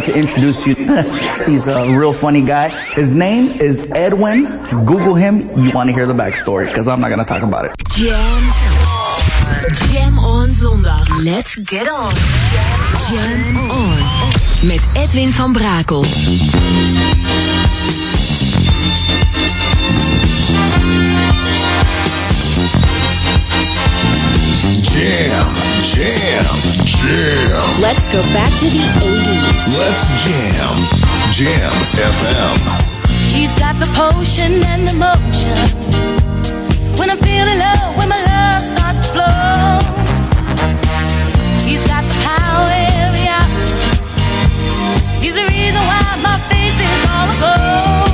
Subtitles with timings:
[0.00, 0.74] I would like to introduce you.
[1.52, 2.70] He's a real funny guy.
[2.94, 4.44] His name is Edwin.
[4.86, 5.40] Google him.
[5.56, 7.72] You want to hear the backstory because I'm not going to talk about it.
[7.90, 8.16] Jam.
[9.92, 11.06] Jam on zondag.
[11.22, 12.14] Let's get on.
[13.10, 14.66] Jam on.
[14.66, 16.04] Met Edwin van Brakel.
[24.80, 25.48] Jam,
[25.82, 27.80] jam, jam.
[27.80, 29.78] Let's go back to the 80s.
[29.80, 30.74] Let's jam.
[31.32, 32.58] Jam FM.
[33.32, 35.56] He's got the potion and the motion.
[36.98, 39.80] When I'm feeling low, when my love starts to flow.
[41.64, 42.68] He's got the power
[43.00, 43.48] every hour.
[45.22, 48.04] He's the reason why my face is all aglow.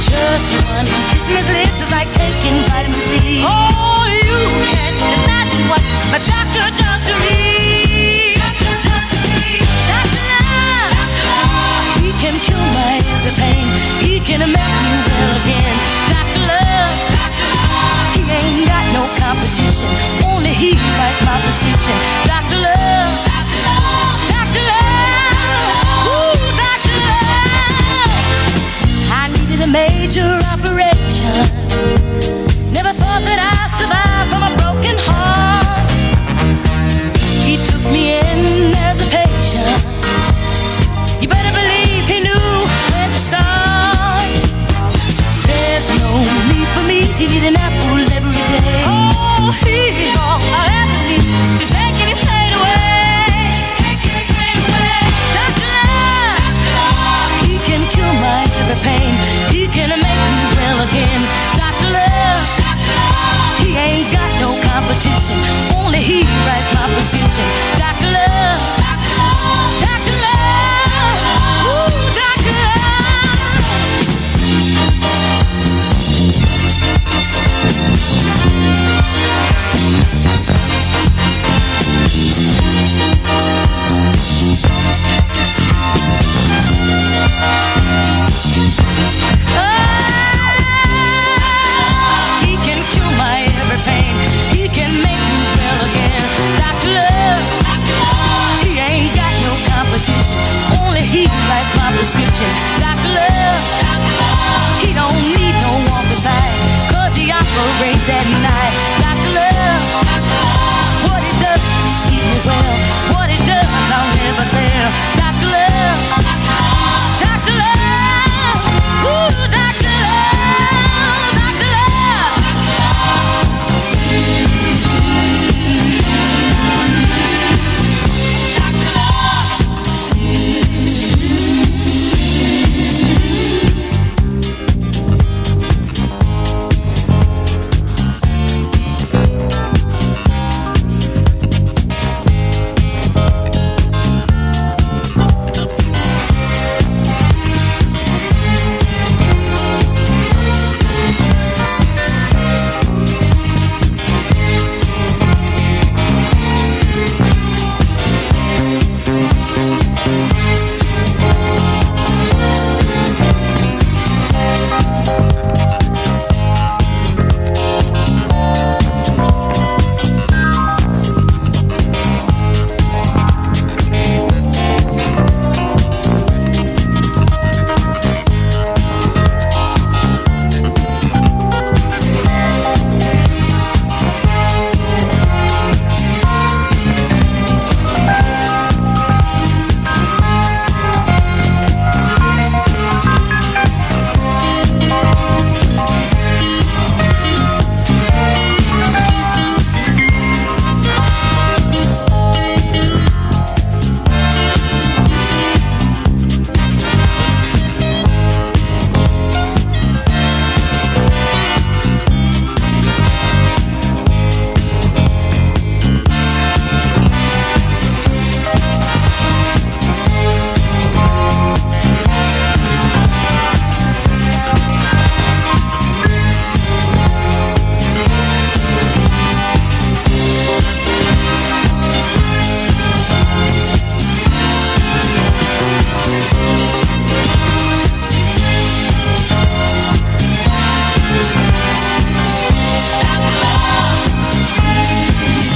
[0.00, 3.42] Just one kiss from his lips is like taking vitamin C.
[3.44, 4.38] Oh, you
[4.72, 4.91] can't imagine
[5.68, 8.34] what my doctor does to me.
[8.38, 8.74] Doctor.
[12.00, 12.98] He can cure my
[13.38, 13.66] pain.
[14.00, 15.76] He can make me well again.
[16.12, 16.94] Doctor Love.
[18.14, 19.88] He ain't got no competition.
[20.24, 20.72] Only he.
[65.74, 67.71] Only he writes my prescription.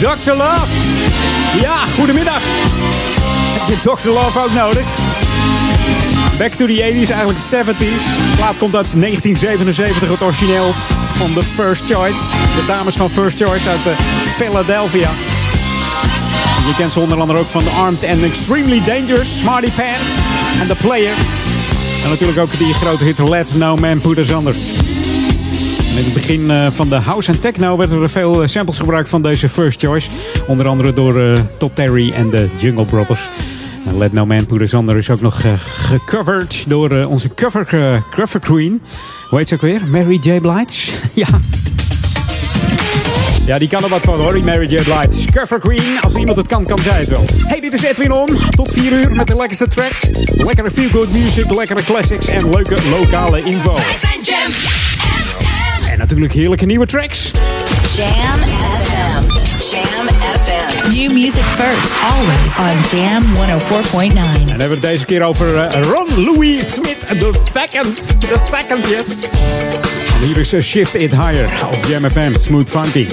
[0.06, 0.32] Dr.
[0.32, 0.66] Love.
[1.60, 2.42] Ja, goedemiddag.
[3.68, 4.08] je Dr.
[4.08, 4.86] Love ook nodig.
[6.38, 8.04] Back to the 80s, eigenlijk 70s.
[8.04, 10.74] De plaat komt uit 1977, het origineel
[11.10, 12.18] van The First Choice.
[12.56, 13.92] De dames van First Choice uit uh,
[14.36, 15.10] Philadelphia.
[16.66, 20.16] Je kent ze onder andere ook van The Armed and Extremely Dangerous, Smarty Pants
[20.60, 21.14] en The Player.
[22.04, 24.54] En natuurlijk ook die grote hit Let No Man Put Us Under.
[25.96, 29.08] In het begin eh, van de house en techno werden er veel eh, samples gebruikt
[29.08, 30.10] van deze First Choice.
[30.46, 33.28] Onder andere door uh, Todd Terry en de Jungle Brothers.
[33.96, 38.82] Let No Man Put Us Under is ook nog gecoverd door onze cover, cover queen.
[39.28, 39.80] Hoe heet ze ook weer?
[39.86, 40.40] Mary J.
[40.40, 40.92] Blige?
[41.22, 41.28] ja.
[43.46, 44.82] Ja, die kan er wat van hoor, die Mary J.
[44.82, 45.32] Blige.
[45.32, 47.24] Cover Queen, als iemand het kan, kan zij het wel.
[47.46, 48.28] Hey, dit is Edwin On.
[48.50, 50.08] Tot 4 uur met de lekkerste tracks.
[50.34, 53.74] Lekkere feel-good music, lekkere classics en leuke lokale info.
[53.74, 54.50] Wij Jam
[56.06, 57.30] natuurlijk heerlijke nieuwe tracks.
[57.96, 59.22] Jam FM.
[59.70, 60.96] Jam FM.
[60.96, 64.02] New music first, always on Jam 104.9.
[64.02, 68.20] En dan hebben we het deze keer over uh, Ron Louis Smith, the second.
[68.20, 69.28] The second, yes.
[70.20, 73.06] En hier is uh, Shift It Higher op Jam FM, Smooth Funky.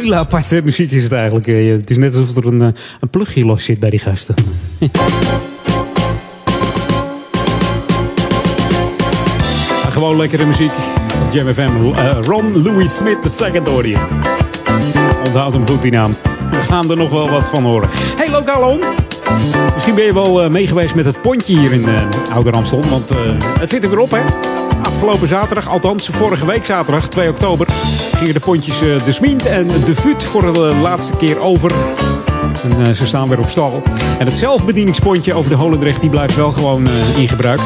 [0.00, 1.46] Hele, aparte muziek is het eigenlijk.
[1.46, 2.68] Eh, Het is net alsof er een, eh,
[3.00, 4.34] een plugje los zit bij die gasten.
[4.78, 4.88] Ja,
[9.96, 10.72] gewoon lekkere muziek
[11.32, 11.92] Jam FM.
[11.94, 13.68] Eh, Ron Louis Smith de second.
[15.26, 16.16] Onthoud hem goed die naam.
[16.50, 17.88] We gaan er nog wel wat van horen.
[17.92, 18.78] Hey lokaal om.
[19.74, 22.82] Misschien ben je wel eh, meegeweest met het pontje hier in uh, Ouder Amstel.
[22.90, 23.10] Want
[23.58, 24.20] het zit er weer op hè.
[24.82, 27.66] Afgelopen zaterdag, althans vorige week zaterdag, 2 oktober,
[28.16, 31.72] gingen de pontjes eh, de Smient en de Vuut voor de laatste keer over.
[32.62, 33.82] En eh, ze staan weer op stal.
[34.18, 37.60] En het zelfbedieningspontje over de Holendrecht die blijft wel gewoon eh, in gebruik.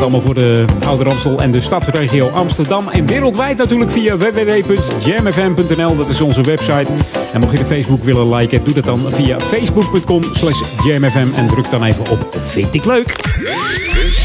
[0.00, 2.88] Allemaal voor de Oude Amstel en de stadsregio Amsterdam.
[2.88, 5.96] En wereldwijd natuurlijk via www.jamfm.nl.
[5.96, 6.92] Dat is onze website.
[7.32, 11.26] En mocht je de Facebook willen liken, doe dat dan via facebook.com slash jamfm.
[11.34, 13.16] En druk dan even op Vind ik leuk.
[13.16, 14.18] This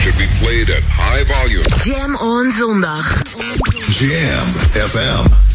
[0.00, 1.64] should be played at high volume.
[1.84, 3.22] Jam on zondag.
[3.88, 4.46] Jam
[4.88, 5.51] FM.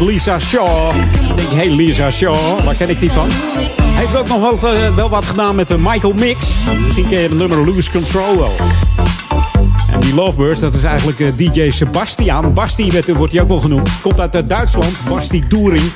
[0.00, 0.94] Lisa Shaw.
[1.28, 3.28] Ik denk, hey Lisa Shaw, waar ken ik die van?
[3.30, 6.46] Hij heeft ook nog wel, eh, wat gedaan met de Michael Mix.
[6.82, 8.54] Misschien ken je de nummer Lose Control wel.
[9.92, 12.52] En die Lovebirds, dat is eigenlijk eh, DJ Sebastian.
[12.52, 13.90] Basti werd, wordt hij ook wel genoemd.
[14.02, 15.00] Komt uit eh, Duitsland.
[15.08, 15.92] Basti Doering.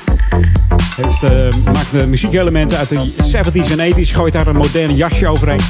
[0.95, 4.11] Heeft, eh, maakt de muziekelementen uit de 70s en 80s.
[4.11, 5.61] Gooit daar een moderne jasje overheen.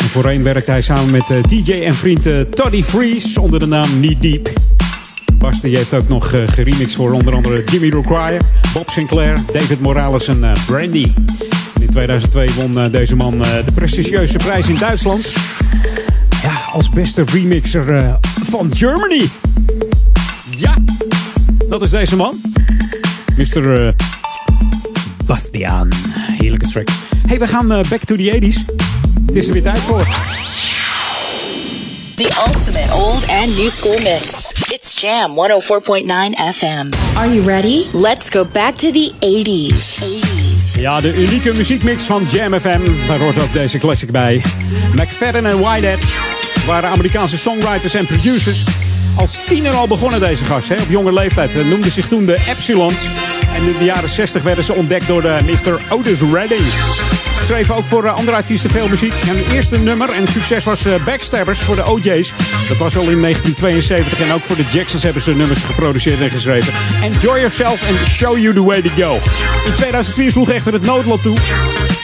[0.00, 3.66] En voorheen werkte hij samen met eh, DJ en vriend eh, Toddy Freeze onder de
[3.66, 4.71] naam Knee Deep.
[5.42, 8.40] Basti heeft ook nog eh, geremixed voor onder andere Jimmy Roquire,
[8.72, 11.12] Bob Sinclair, David Morales en eh, Brandy.
[11.74, 15.32] En in 2002 won eh, deze man de prestigieuze prijs in Duitsland.
[16.42, 18.18] Ja, als beste remixer
[18.50, 19.30] van Germany.
[20.56, 20.76] Ja,
[21.68, 22.34] dat is deze man.
[23.36, 23.94] Mr.
[25.18, 25.88] Sebastian.
[26.38, 26.88] Heerlijke track.
[27.26, 28.74] Hey, we gaan back to the 80s.
[29.26, 30.06] Het is er weer tijd voor.
[32.16, 34.52] The ultimate old and new school mix.
[34.70, 36.04] It's Jam 104.9
[36.36, 36.92] FM.
[37.16, 37.86] Are you ready?
[37.92, 40.02] Let's go back to the 80s.
[40.04, 40.80] 80s.
[40.80, 42.80] Ja, de unieke muziekmix van Jam FM.
[43.06, 44.42] Daar hoort ook deze classic bij.
[44.94, 46.00] McFadden en Whitehead
[46.66, 48.64] waren Amerikaanse songwriters en producers.
[49.16, 51.56] Als tiener al begonnen deze gasten, hè, op jonge leeftijd.
[51.56, 53.04] Eh, Noemden zich toen de Epsilons.
[53.54, 55.80] En in de jaren 60 werden ze ontdekt door de Mr.
[55.90, 56.62] Otis Redding.
[57.44, 59.14] Schreven ook voor eh, andere artiesten veel muziek.
[59.28, 62.32] En het eerste nummer en succes was eh, Backstabbers voor de OJ's.
[62.68, 64.20] Dat was al in 1972.
[64.20, 66.74] En ook voor de Jacksons hebben ze nummers geproduceerd en geschreven.
[67.02, 69.14] Enjoy Yourself and Show You The Way To Go.
[69.66, 71.38] In 2004 sloeg echter het noodlot toe.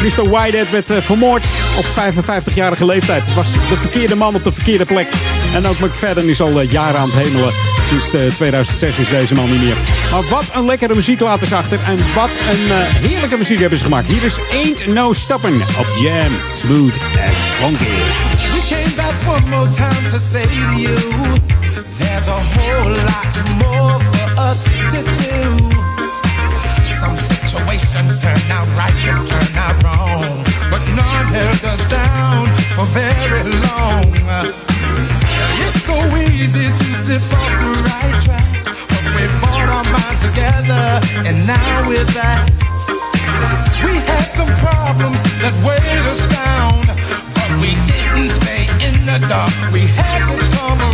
[0.02, 0.28] Mr.
[0.30, 3.34] Whitehead werd eh, vermoord op 55-jarige leeftijd.
[3.34, 5.08] Was de verkeerde man op de verkeerde plek.
[5.54, 7.52] En ook McFadden is al eh, jaren aan het hemelen.
[7.88, 9.76] Sinds eh, 2006 is deze man niet meer.
[10.10, 11.80] Maar wat een lekkere muziek laten ze achter.
[11.84, 14.08] En wat een eh, heerlijke muziek hebben ze gemaakt.
[14.08, 16.38] Hier is Ain't No Stopping op Jam.
[16.46, 16.94] Smooth
[17.26, 17.84] and funky.
[18.54, 20.96] We came back one more time to say to you,
[21.98, 25.47] there's a whole lot more for us to do.
[28.50, 34.08] Out right turn out wrong, but none held us down for very long.
[35.64, 41.00] It's so easy to slip off the right track, but we brought our minds together
[41.26, 42.48] and now we're back.
[43.84, 46.80] We had some problems that weighed us down,
[47.36, 49.52] but we didn't stay in the dark.
[49.72, 50.87] We had to come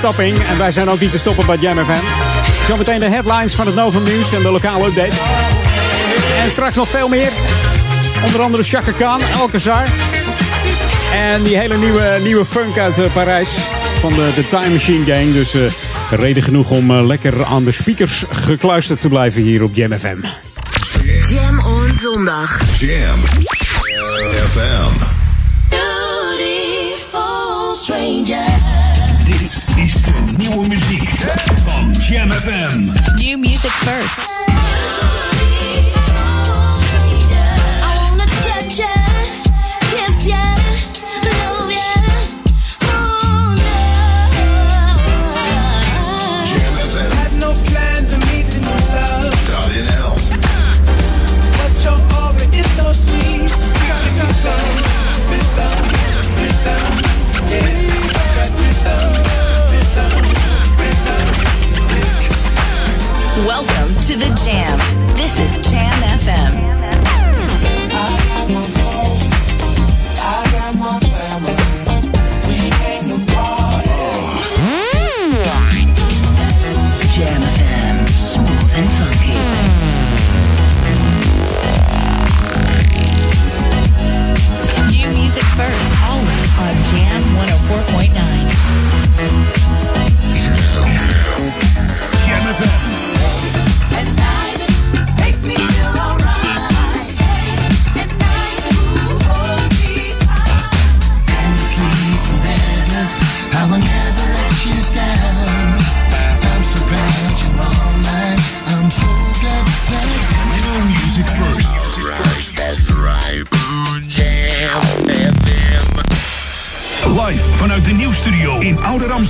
[0.00, 0.38] Stopping.
[0.38, 2.04] En wij zijn ook niet te stoppen bij Jam FM.
[2.66, 5.16] Zometeen de headlines van het Novum Nieuws en de lokale update.
[6.42, 7.28] En straks nog veel meer.
[8.24, 9.88] Onder andere Chaka Khan, Alcazar.
[11.12, 13.58] En die hele nieuwe, nieuwe funk uit eh, Parijs.
[13.98, 15.32] Van de, de Time Machine Gang.
[15.32, 15.62] Dus eh,
[16.10, 20.16] reden genoeg om eh, lekker aan de speakers gekluisterd te blijven hier op Jam FM.
[21.28, 22.60] Jam on zondag.
[22.78, 23.20] Jam
[24.48, 24.92] FM.
[25.68, 28.49] Beautiful stranger.
[30.50, 31.08] Nieuwe muziek
[31.64, 32.84] van Jam FM.
[33.14, 34.39] New music first.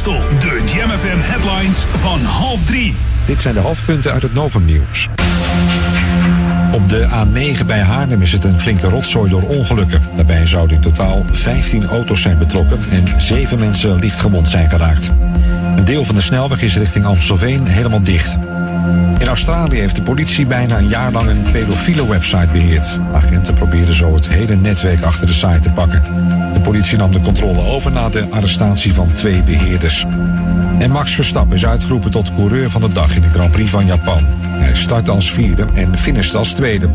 [0.00, 2.94] De Jam FM headlines van half drie.
[3.26, 5.08] Dit zijn de hoofdpunten uit het Novum Nieuws.
[6.72, 10.02] Op de A9 bij Haarlem is het een flinke rotzooi door ongelukken.
[10.16, 15.12] Daarbij zouden in totaal 15 auto's zijn betrokken en 7 mensen licht gewond zijn geraakt.
[15.76, 18.36] Een deel van de snelweg is richting Amstelveen helemaal dicht.
[19.30, 22.98] Australië heeft de politie bijna een jaar lang een pedofiele website beheerd.
[23.12, 26.02] Agenten probeerden zo het hele netwerk achter de site te pakken.
[26.52, 30.06] De politie nam de controle over na de arrestatie van twee beheerders.
[30.78, 33.86] En Max Verstappen is uitgeroepen tot coureur van de dag in de Grand Prix van
[33.86, 34.26] Japan.
[34.42, 36.88] Hij startte als vierde en finishte als tweede.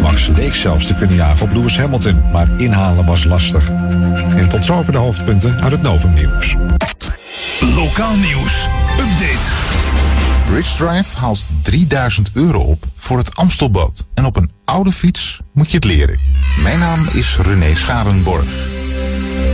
[0.00, 3.68] Max leek zelfs te kunnen jagen op Lewis Hamilton, maar inhalen was lastig.
[4.36, 6.56] En tot zover de hoofdpunten uit het Novum Nieuws.
[7.74, 8.68] Lokaal nieuws.
[8.98, 9.61] Update.
[10.52, 14.06] Bridge Drive haalt 3000 euro op voor het Amstelbad.
[14.14, 16.18] En op een oude fiets moet je het leren.
[16.62, 18.44] Mijn naam is René Scharenborg.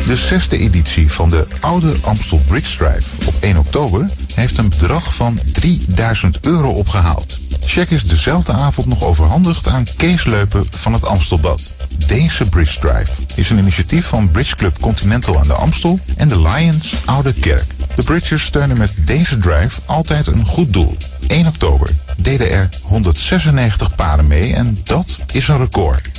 [0.06, 5.14] De zesde editie van de Oude Amstel Bridge Drive op 1 oktober heeft een bedrag
[5.14, 7.38] van 3000 euro opgehaald.
[7.64, 11.72] Check is dezelfde avond nog overhandigd aan Kees Leupen van het Amstelbad.
[12.08, 16.42] Deze Bridge Drive is een initiatief van Bridge Club Continental aan de Amstel en de
[16.42, 17.64] Lions Oude Kerk.
[17.96, 20.96] De Bridgers steunen met deze drive altijd een goed doel.
[21.26, 26.10] 1 oktober deden er 196 paren mee en dat is een record.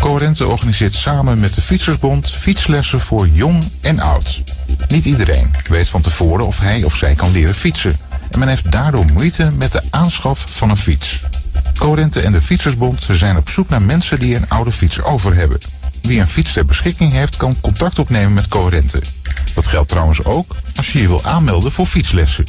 [0.00, 4.42] Coherente organiseert samen met de Fietsersbond fietslessen voor jong en oud.
[4.88, 7.98] Niet iedereen weet van tevoren of hij of zij kan leren fietsen.
[8.30, 11.20] En men heeft daardoor moeite met de aanschaf van een fiets.
[11.78, 15.58] Coherente en de Fietsersbond zijn op zoek naar mensen die een oude fiets over hebben.
[16.02, 19.00] Wie een fiets ter beschikking heeft, kan contact opnemen met Coherente.
[19.54, 22.44] Dat geldt trouwens ook als je je wil aanmelden voor fietslessen.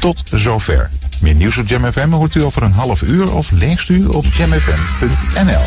[0.00, 0.90] Tot zover.
[1.20, 4.24] Meer nieuws op Jam FM hoort u over een half uur of leest u op
[4.24, 5.64] jamfm.nl.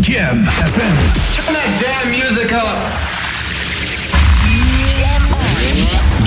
[0.00, 0.96] Jam FM.
[1.34, 3.17] Turn that damn music up.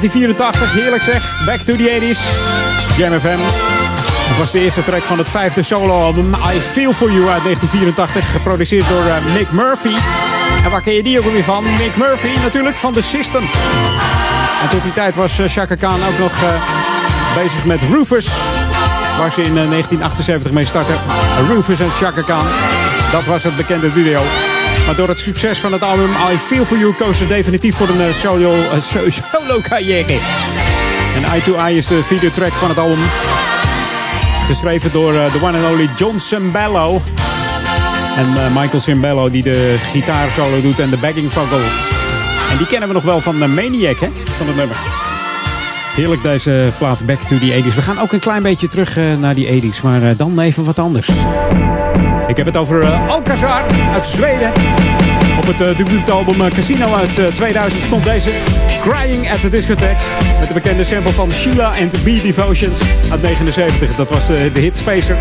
[0.00, 0.72] 1984.
[0.72, 1.44] Heerlijk zeg.
[1.46, 2.20] Back to the 80s.
[2.96, 3.42] Jam FM.
[4.28, 8.32] Het was de eerste track van het vijfde soloalbum I Feel For You uit 1984.
[8.32, 9.94] Geproduceerd door eh, Mick Murphy.
[10.64, 11.64] En waar ken je die ook weer van?
[11.64, 13.42] Mick Murphy natuurlijk van The System.
[14.62, 16.52] En tot die tijd was eh, Chaka Khan ook nog eh,
[17.42, 18.28] bezig met Rufus.
[19.18, 20.94] Waar ze in eh, 1978 mee starten.
[21.48, 22.46] Rufus en Chaka Khan.
[23.12, 24.20] Dat was het bekende duo.
[24.86, 27.88] Maar door het succes van het album I Feel For You koos ze definitief voor
[27.88, 30.18] een eh, solo, eh, so- solo carrière.
[31.16, 32.98] En Eye to Eye is de videotrack van het album.
[34.46, 37.02] Geschreven door eh, the one and only John Cimbello.
[38.16, 41.90] En Michael Cimbello die de gitaarsolo doet en de backing vocals.
[42.50, 44.08] En die kennen we nog wel van Maniac, hè?
[44.36, 44.76] Van het nummer.
[46.00, 47.74] Heerlijk deze plaat Back to the 80s.
[47.74, 50.64] We gaan ook een klein beetje terug eh, naar die 80s, maar eh, dan even
[50.64, 51.08] wat anders.
[52.26, 54.52] Ik heb het over eh, Alcazar uit Zweden.
[55.38, 58.30] Op het debuutalbum Casino uit eh, 2000 stond deze
[58.82, 60.02] Crying at the Discotheque.
[60.38, 63.94] Met de bekende sample van Sheila and the Bee Devotions uit 79.
[63.94, 65.16] Dat was de, de hit Spacer.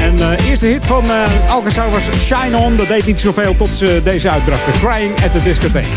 [0.00, 1.04] En de eerste hit van
[1.48, 2.76] Alcazar was Shine On.
[2.76, 4.72] Dat deed niet zoveel tot ze deze uitbrachten.
[4.72, 5.96] Crying at the Discotheque.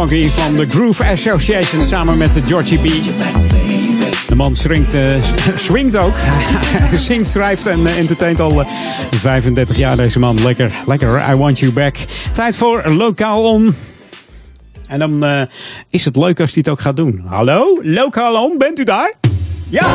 [0.00, 2.84] funky van de Groove Association samen met de Georgie B.
[4.28, 5.14] De man swingt, eh,
[5.54, 6.14] swingt ook.
[6.94, 8.66] Zingt, schrijft en eh, entertaint al eh,
[9.10, 10.42] 35 jaar deze man.
[10.42, 11.30] Lekker, lekker.
[11.30, 11.96] I Want You Back.
[12.32, 13.74] Tijd voor Lokaal On.
[14.88, 15.42] En dan eh,
[15.90, 17.22] is het leuk als hij het ook gaat doen.
[17.26, 19.12] Hallo, Lokaal On, bent u daar?
[19.68, 19.86] Ja.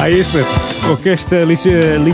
[0.00, 0.44] Hij is er.
[0.46, 1.66] Het orkest eh, liet,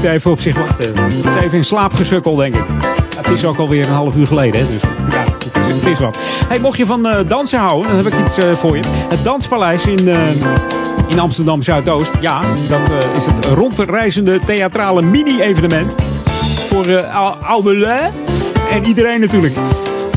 [0.05, 0.97] eh, even op zich wachten.
[0.97, 2.96] Het is even in slaap gesukkeld, denk ik.
[3.17, 5.99] Het is ook alweer een half uur geleden, hè, dus ja, het is, het is
[5.99, 6.17] wat.
[6.49, 8.83] Hey, mocht je van eh, dansen houden, dan heb ik iets eh, voor je.
[9.09, 10.31] Het Danspaleis in, eh,
[11.09, 12.13] in Amsterdam Zuidoost.
[12.21, 15.95] Ja, dat is het rond te reizende theatrale mini-evenement.
[16.67, 18.11] Voor ou- oude
[18.71, 19.55] en iedereen natuurlijk.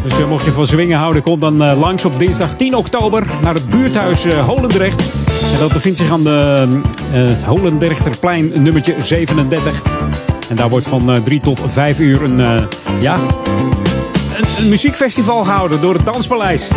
[0.04, 3.70] Dus mocht je van zwingen houden, kom dan langs op dinsdag 10 oktober naar het
[3.70, 5.02] buurthuis Holendrecht.
[5.54, 6.68] En dat bevindt zich aan de
[7.10, 9.82] het Holendrechterplein nummertje 37.
[10.50, 12.62] En daar wordt van 3 tot 5 uur een, eh,
[13.00, 13.18] ja,
[14.58, 16.68] een, muziekfestival gehouden door het Danspaleis.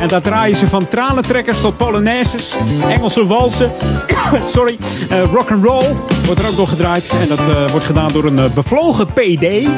[0.00, 2.56] En daar draaien ze van tranentrekkers tot polonaises,
[2.88, 3.72] Engelse walsen,
[4.56, 4.76] sorry,
[5.08, 7.14] eh rock and roll wordt er ook nog gedraaid.
[7.20, 9.68] En dat eh, wordt gedaan door een eh, bevlogen PD.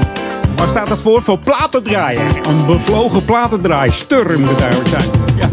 [0.57, 1.22] Waar staat dat voor?
[1.22, 2.20] Voor platendraaier.
[2.48, 3.92] Een bevlogen platendraai.
[3.92, 5.51] Stur moet het eigenlijk zijn.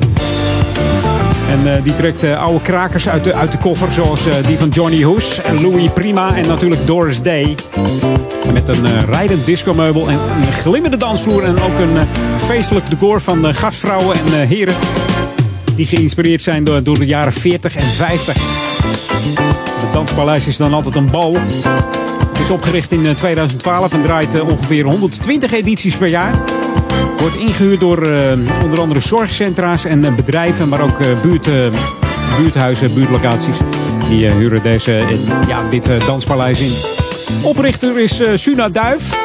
[1.49, 3.91] En eh, die trekt eh, oude krakers uit de, uit de koffer.
[3.91, 6.35] Zoals eh, die van Johnny Hoes Louis Prima.
[6.35, 7.55] En natuurlijk Doris Day.
[8.53, 11.43] Met een rijdend discomeubel en een glimmende dansvloer.
[11.43, 14.75] En ook een feestelijk decor van gastvrouwen en heren.
[15.75, 18.35] Die geïnspireerd zijn door, door de jaren 40 en 50.
[19.81, 21.37] Het danspaleis is dan altijd een bal.
[22.39, 26.33] Het is opgericht in eh, 2012 en draait ongeveer 120 edities per jaar.
[27.19, 28.31] Wordt ingehuurd door eh,
[28.63, 31.49] onder andere zorgcentra's en eh, bedrijven, maar ook eh, buurt,
[32.37, 33.57] buurthuizen, buurtlocaties.
[34.09, 35.03] Die huren deze,
[35.47, 36.71] ja, dit danspaleis in.
[37.43, 39.19] Oprichter is Suna Duif.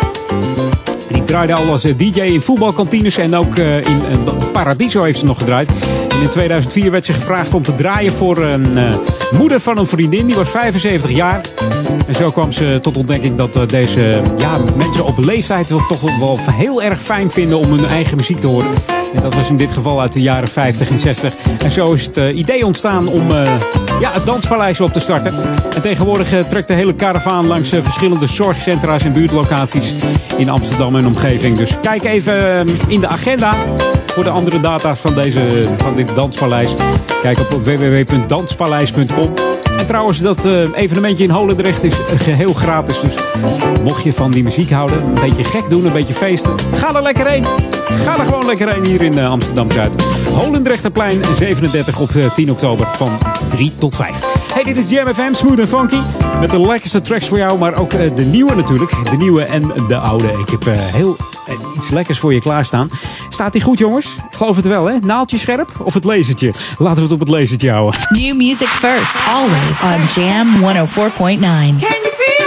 [1.08, 5.68] Die draaide al als DJ in voetbalkantines en ook in Paradiso heeft ze nog gedraaid.
[6.08, 8.98] En in 2004 werd ze gevraagd om te draaien voor een
[9.32, 10.26] moeder van een vriendin.
[10.26, 11.40] Die was 75 jaar.
[12.06, 16.38] En zo kwam ze tot ontdekking dat eh, deze ja, mensen op leeftijd toch wel
[16.52, 18.70] heel erg fijn vinden om hun eigen muziek te horen.
[19.14, 21.34] En dat was in dit geval uit de jaren 50 en 60.
[21.58, 23.52] En zo is het eh, idee ontstaan om eh,
[24.00, 25.34] ja, het danspaleis op te starten.
[25.74, 29.94] En tegenwoordig trekt de hele karavaan langs verschillende zorgcentra's en buurtlocaties
[30.36, 31.56] in Amsterdam en omgeving.
[31.56, 33.54] Dus kijk even in de agenda
[34.06, 36.74] voor de andere data van, deze, van dit danspaleis.
[37.20, 39.53] Kijk op www.danspaleis.com.
[39.78, 43.00] En trouwens, dat eh, evenementje in Holendrecht is eh, geheel gratis.
[43.00, 43.14] Dus
[43.82, 47.02] mocht je van die muziek houden, een beetje gek doen, een beetje feesten, ga er
[47.02, 47.44] lekker heen.
[47.88, 50.02] Ga er gewoon lekker heen hier in eh, Amsterdam-Zuid.
[50.34, 53.18] Holendrechterplein 37 op eh, 10 oktober van
[53.48, 54.20] 3 tot 5.
[54.52, 55.98] Hey, dit is Jam FM, smooth en funky.
[56.40, 58.90] Met de lekkerste tracks voor jou, maar ook de nieuwe natuurlijk.
[59.10, 60.26] De nieuwe en de oude.
[60.46, 61.16] Ik heb heel
[61.76, 62.88] iets lekkers voor je klaarstaan.
[63.28, 64.16] Staat die goed, jongens?
[64.30, 64.98] Ik geloof het wel, hè?
[64.98, 66.52] Naaldje scherp of het lasertje?
[66.78, 68.00] Laten we het op het lasertje houden.
[68.08, 71.86] New music first, always on Jam 104.9.
[71.86, 72.43] Ooh,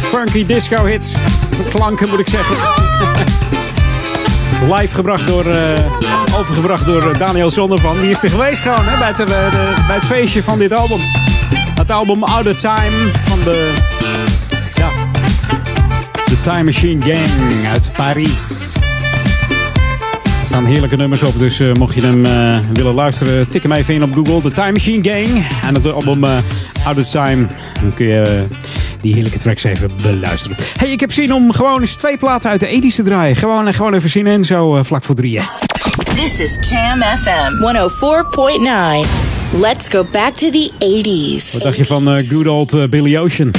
[0.00, 1.14] Funky disco hits.
[1.70, 2.54] Klanken moet ik zeggen.
[4.74, 8.00] Live gebracht door, eh, overgebracht door eh, Daniel Zondervan.
[8.00, 10.72] Die is er geweest gewoon hè, bij, het, eh, de- bij het feestje van dit
[10.72, 10.98] album.
[11.74, 13.72] Het album Out of Time van de,
[14.74, 14.90] ja,
[16.24, 18.30] de Time Machine Gang uit Parijs.
[20.40, 22.26] Er staan heerlijke nummers op, dus mocht je hem
[22.72, 24.42] willen luisteren, tik hem even in op Google.
[24.42, 26.30] De Time Machine Gang en het album eh,
[26.84, 27.46] Out of Time.
[27.82, 28.44] Dan kun je
[29.00, 30.56] die heerlijke tracks even beluisteren.
[30.78, 33.36] hey, ik heb zin om gewoon eens twee platen uit de 80's te draaien.
[33.36, 35.42] Gewoon, en gewoon even zin in, zo eh, vlak voor drieën.
[36.14, 37.52] This is Jam FM
[39.04, 39.08] 104.9.
[39.52, 41.52] Let's go back to the 80s.
[41.52, 43.50] Wat dacht je van eh, good old eh, Billy Ocean?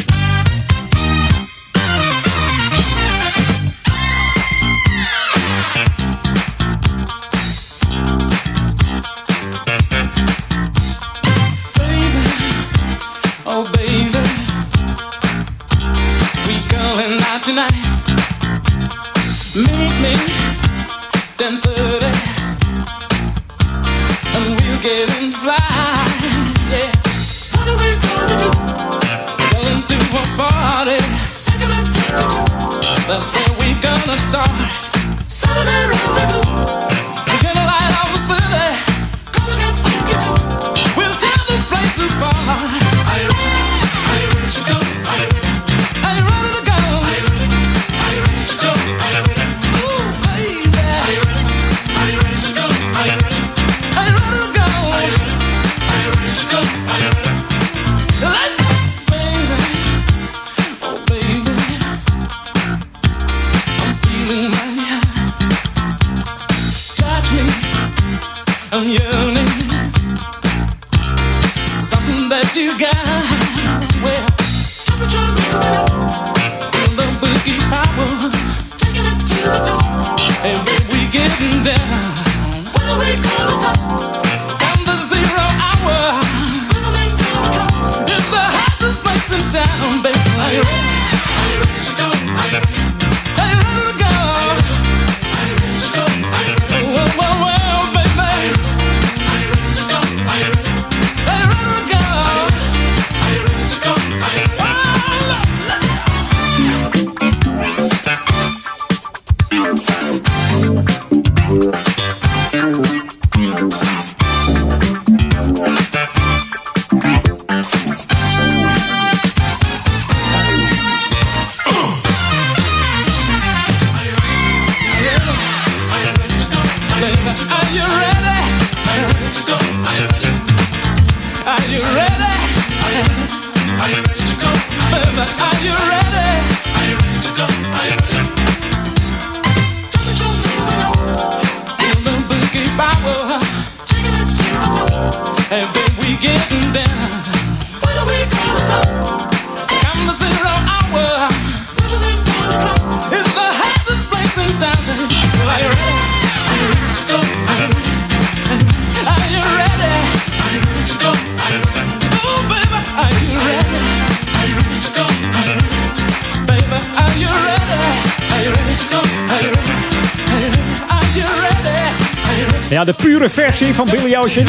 [173.85, 174.47] Van Billy Ocean.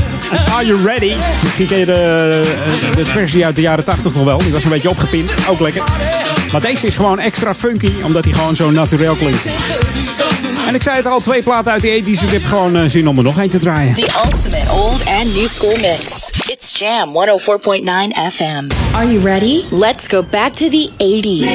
[0.53, 1.14] Are You Ready?
[1.43, 4.39] Misschien ken je de, eh, de versie uit de jaren 80 nog wel.
[4.39, 5.33] Die was een beetje opgepimpt.
[5.49, 5.83] Ook lekker.
[6.53, 9.49] Maar deze is gewoon extra funky, omdat hij gewoon zo natuurlijk klinkt.
[10.66, 12.22] En ik zei het al, twee platen uit de 80's.
[12.22, 13.95] Ik heb gewoon eh, zin om er nog één te draaien.
[13.95, 16.31] The ultimate old and new school mix.
[16.47, 18.95] It's Jam 104.9 FM.
[18.95, 19.62] Are you ready?
[19.70, 21.47] Let's go back to the 80s.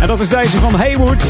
[0.00, 1.22] En dat is deze van Haywood.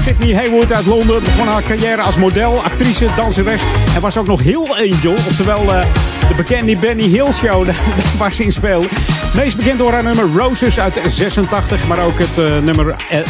[0.00, 3.62] Sydney Haywood uit Londen begon haar carrière als model, actrice, danseres
[3.94, 5.12] en was ook nog Hill Angel.
[5.12, 5.86] Oftewel eh,
[6.28, 7.68] de bekende Benny Hill show
[8.18, 8.88] waar ze in speelde.
[9.34, 13.20] Meest bekend door haar nummer Roses uit 86, maar ook het eh, nummer, eh,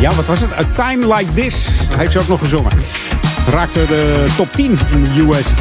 [0.00, 0.52] ja wat was het?
[0.52, 2.72] A Time Like This heeft ze ook nog gezongen.
[3.50, 5.52] Raakte de top 10 in de US.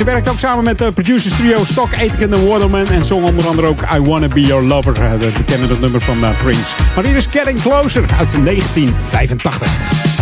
[0.00, 2.86] Ze werkt ook samen met de producers trio Stock, Aitken en Waterman.
[2.88, 5.02] En zong onder andere ook I Wanna Be Your Lover.
[5.02, 6.72] eh, Het bekende nummer van eh, Prince.
[6.94, 10.19] Maar hier is Getting Closer uit 1985.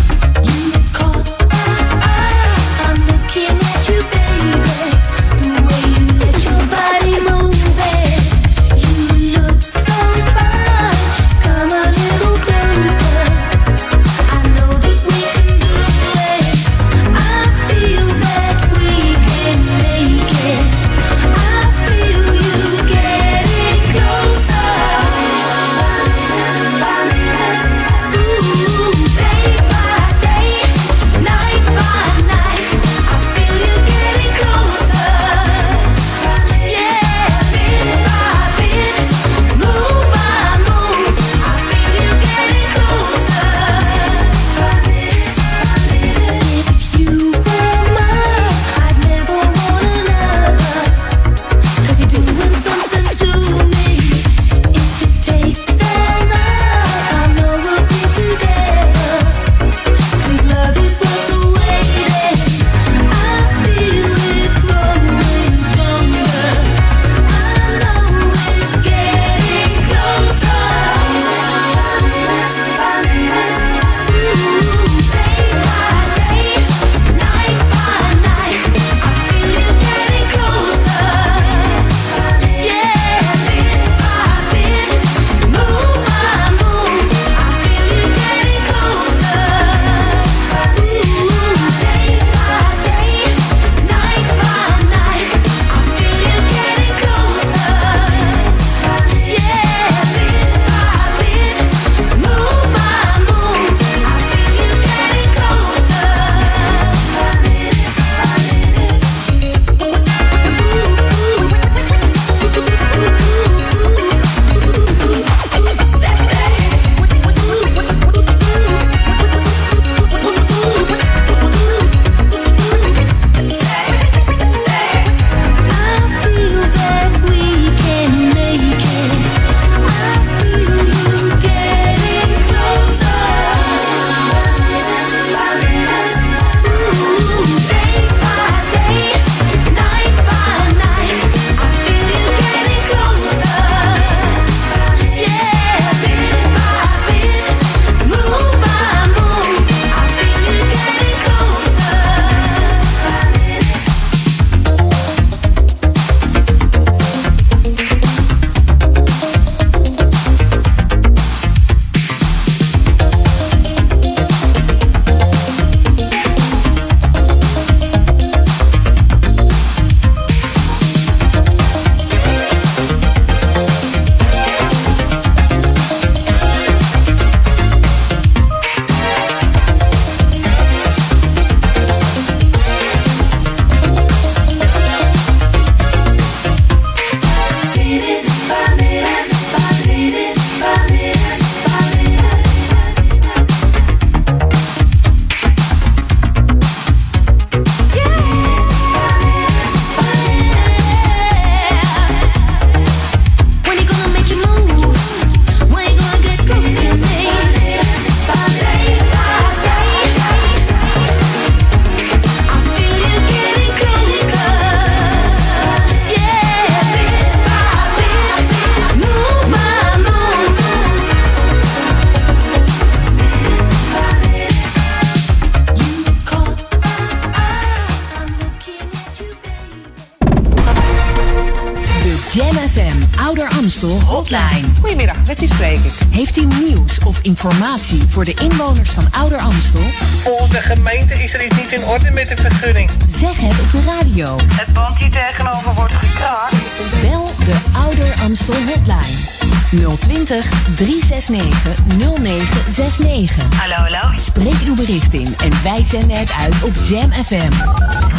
[238.18, 239.80] Voor de inwoners van Ouder Amstel?
[240.22, 242.90] Volgens de gemeente is er iets niet in orde met de vergunning.
[243.08, 244.36] Zeg het op de radio.
[244.54, 246.54] Het hier tegenover wordt gekraakt.
[247.00, 249.96] Bel de Ouder Amstel Hotline.
[249.98, 253.60] 020 369 0969.
[253.60, 254.20] Hallo, hallo.
[254.20, 257.50] Spreek uw bericht in en wij zenden het uit op Jam FM.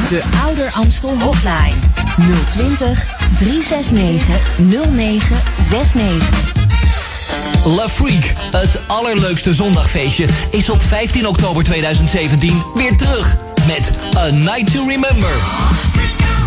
[0.10, 1.76] De Ouder Amstel Hotline.
[2.50, 3.06] 020
[3.38, 6.59] 369 0969.
[7.66, 13.38] La Freak, het allerleukste zondagfeestje, is op 15 oktober 2017 weer terug
[13.68, 15.32] met A Night to Remember.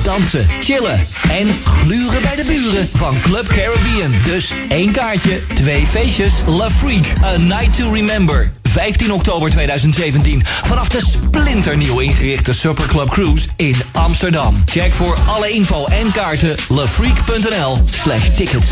[0.05, 4.15] Dansen, chillen en gluren bij de buren van Club Caribbean.
[4.25, 6.33] Dus één kaartje, twee feestjes.
[6.47, 8.51] La Freak, A Night to Remember.
[8.63, 10.43] 15 oktober 2017.
[10.45, 14.63] Vanaf de splinternieuw ingerichte Superclub Cruise in Amsterdam.
[14.67, 18.71] Check voor alle info en kaarten lafreak.nl slash tickets.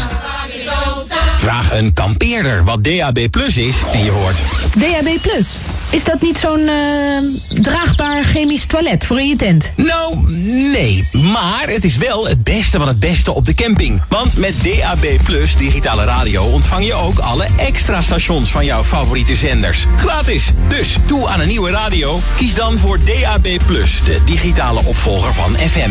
[1.40, 4.36] Vraag een kampeerder wat DAB Plus is en je hoort...
[4.78, 5.56] DAB Plus.
[5.90, 9.72] Is dat niet zo'n eh, draagbaar chemisch toilet voor in je tent?
[9.76, 10.18] Nou,
[10.72, 11.08] nee.
[11.12, 14.02] Maar het is wel het beste van het beste op de camping.
[14.08, 19.36] Want met DAB Plus digitale radio ontvang je ook alle extra stations van jouw favoriete
[19.36, 19.86] zenders.
[19.96, 20.52] Gratis.
[20.68, 22.20] Dus toe aan een nieuwe radio.
[22.36, 25.90] Kies dan voor DAB Plus, de digitale opvolger van FM.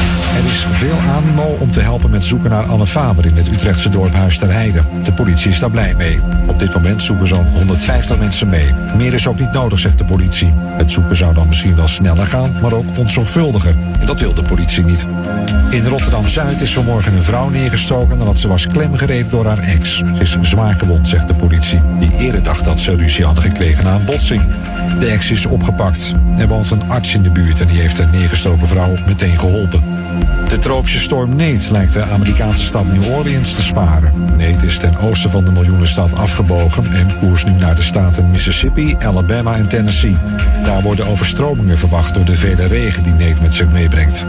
[0.37, 3.89] Er is veel animo om te helpen met zoeken naar Anne Faber in het Utrechtse
[3.89, 4.83] dorp Huis ter Heide.
[5.03, 6.19] De politie is daar blij mee.
[6.47, 8.73] Op dit moment zoeken zo'n 150 mensen mee.
[8.95, 10.53] Meer is ook niet nodig, zegt de politie.
[10.55, 13.75] Het zoeken zou dan misschien wel sneller gaan, maar ook onzorgvuldiger.
[13.99, 15.07] En dat wil de politie niet.
[15.69, 19.97] In Rotterdam-Zuid is vanmorgen een vrouw neergestoken nadat ze was klemgereden door haar ex.
[19.97, 23.83] Ze is zwaar gewond, zegt de politie, die eerder dacht dat ze ruzie hadden gekregen
[23.83, 24.41] na een botsing.
[24.99, 26.15] De ex is opgepakt.
[26.37, 29.83] Er woont een arts in de buurt en die heeft de neergestoken vrouw meteen geholpen.
[30.49, 34.13] De tropische storm Nate lijkt de Amerikaanse stad New Orleans te sparen.
[34.37, 38.95] Nate is ten oosten van de miljoenenstad afgebogen en koers nu naar de staten Mississippi,
[38.99, 40.17] Alabama en Tennessee.
[40.63, 44.25] Daar worden overstromingen verwacht door de vele regen die Nate met zich meebrengt.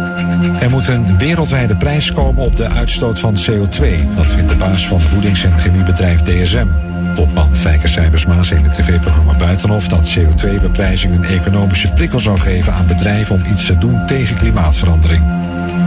[0.61, 4.14] Er moet een wereldwijde prijs komen op de uitstoot van CO2.
[4.16, 6.66] Dat vindt de baas van voedings- en chemiebedrijf DSM.
[7.14, 12.72] Topman Fijker Cybersma zei in het tv-programma Buitenhof dat CO2-beprijzing een economische prikkel zou geven
[12.72, 15.22] aan bedrijven om iets te doen tegen klimaatverandering.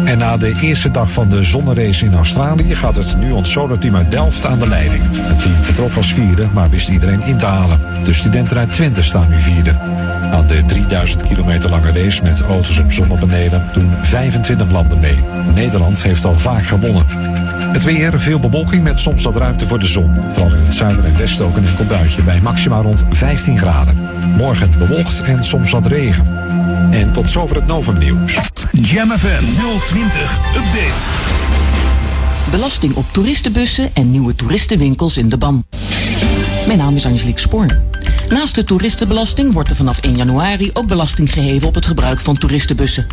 [0.05, 3.95] En na de eerste dag van de zonnerace in Australië gaat het Nuon Solar Team
[3.95, 5.03] uit Delft aan de leiding.
[5.03, 7.79] Het team vertrok als vierde, maar wist iedereen in te halen.
[8.03, 9.73] De studenten uit Twente staan nu vierde.
[10.31, 15.19] Aan de 3000 kilometer lange race met auto's op zonnepanelen doen 25 landen mee.
[15.53, 17.05] Nederland heeft al vaak gewonnen.
[17.75, 20.15] Het weer, veel bewolking met soms wat ruimte voor de zon.
[20.29, 23.97] Vooral in het zuiden en westen ook een enkel buitje bij maxima rond 15 graden.
[24.37, 26.27] Morgen bewolkt en soms wat regen.
[26.91, 28.39] En tot zover het Novum Nieuws.
[28.71, 29.43] Jam FM
[29.87, 31.03] 020 Update.
[32.51, 35.65] Belasting op toeristenbussen en nieuwe toeristenwinkels in de ban.
[36.67, 37.65] Mijn naam is Angelique Spoor.
[38.29, 42.37] Naast de toeristenbelasting wordt er vanaf 1 januari ook belasting geheven op het gebruik van
[42.37, 43.07] toeristenbussen.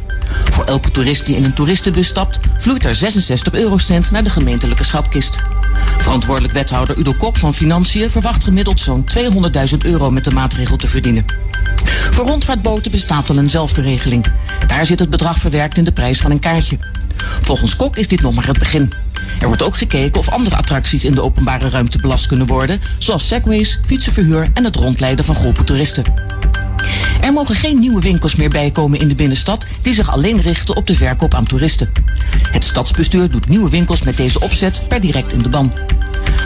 [0.50, 4.84] Voor elke toerist die in een toeristenbus stapt, vloeit er 66 eurocent naar de gemeentelijke
[4.84, 5.42] schatkist.
[5.98, 9.04] Verantwoordelijk wethouder Udo Kok van Financiën verwacht gemiddeld zo'n
[9.72, 11.24] 200.000 euro met de maatregel te verdienen.
[12.10, 14.26] Voor rondvaartboten bestaat al eenzelfde regeling.
[14.66, 16.78] Daar zit het bedrag verwerkt in de prijs van een kaartje.
[17.40, 18.92] Volgens Kok is dit nog maar het begin.
[19.40, 23.28] Er wordt ook gekeken of andere attracties in de openbare ruimte belast kunnen worden, zoals
[23.28, 26.04] segways, fietsenverhuur en het rondleiden van groepen toeristen.
[27.20, 30.86] Er mogen geen nieuwe winkels meer bijkomen in de binnenstad die zich alleen richten op
[30.86, 31.92] de verkoop aan toeristen.
[32.50, 35.72] Het stadsbestuur doet nieuwe winkels met deze opzet per direct in de ban.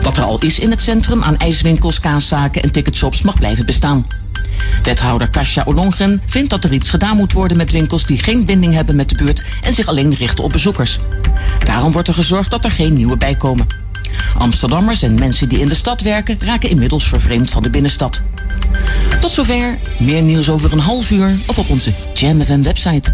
[0.06, 4.06] Wat er al is in het centrum aan ijswinkels, kaaszaken en ticketshops mag blijven bestaan.
[4.82, 8.74] Wethouder Kasia Olongren vindt dat er iets gedaan moet worden met winkels die geen binding
[8.74, 10.98] hebben met de buurt en zich alleen richten op bezoekers.
[11.64, 13.66] Daarom wordt er gezorgd dat er geen nieuwe bijkomen.
[14.38, 18.22] Amsterdammers en mensen die in de stad werken raken inmiddels vervreemd van de binnenstad.
[19.20, 19.78] Tot zover.
[19.98, 23.12] Meer nieuws over een half uur of op onze Jam FM website.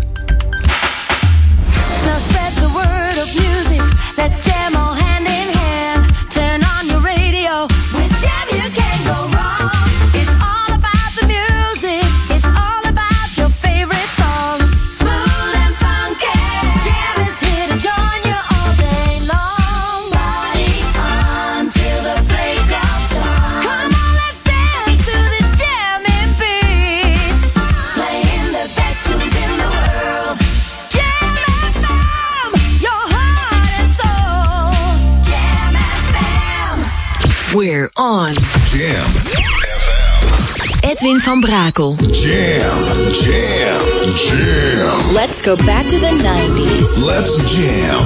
[41.13, 41.97] Edwin van Brakel.
[42.11, 43.13] Jam.
[43.13, 44.15] Jam.
[44.15, 45.13] Jam.
[45.13, 47.05] Let's go back to the 90s.
[47.05, 48.01] Let's jam.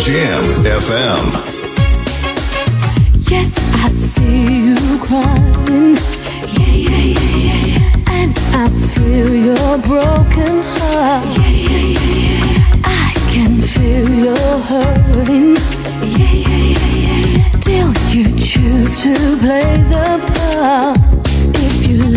[0.00, 1.26] Jam FM.
[3.30, 5.96] Yes, I see you crying.
[6.58, 8.18] Yeah, yeah, yeah, yeah, yeah.
[8.18, 11.26] And I feel your broken heart.
[11.38, 12.82] Yeah, yeah, yeah, yeah, yeah.
[12.84, 15.54] I can feel your hurting.
[16.18, 17.42] Yeah, yeah, yeah, yeah, yeah.
[17.42, 21.19] Still, you choose to play the part.
[21.62, 22.10] If you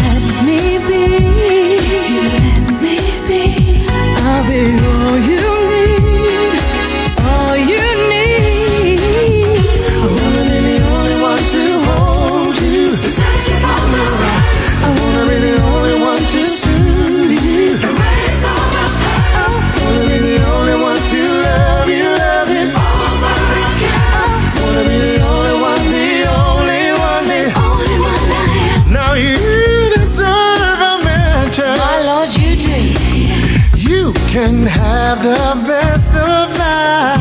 [35.23, 37.17] the best of life.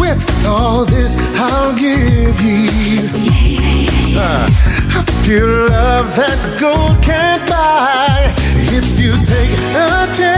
[0.00, 3.10] With all this, I'll give you.
[4.16, 4.48] Uh,
[5.22, 8.32] pure love that gold can't buy.
[8.72, 10.35] If you take a chance,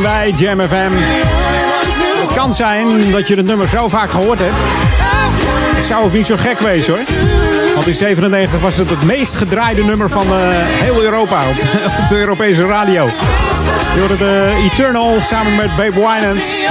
[0.00, 0.90] zijn wij, Jam FM.
[2.20, 4.54] Het kan zijn dat je het nummer zo vaak gehoord hebt.
[5.74, 7.02] Het zou ook niet zo gek wezen hoor.
[7.74, 10.30] Want in 97 was het het meest gedraaide nummer van eh,
[10.60, 11.68] heel Europa op de,
[12.02, 13.06] op de Europese radio.
[13.94, 16.66] Je hoorde de Eternal samen met Babe Winans.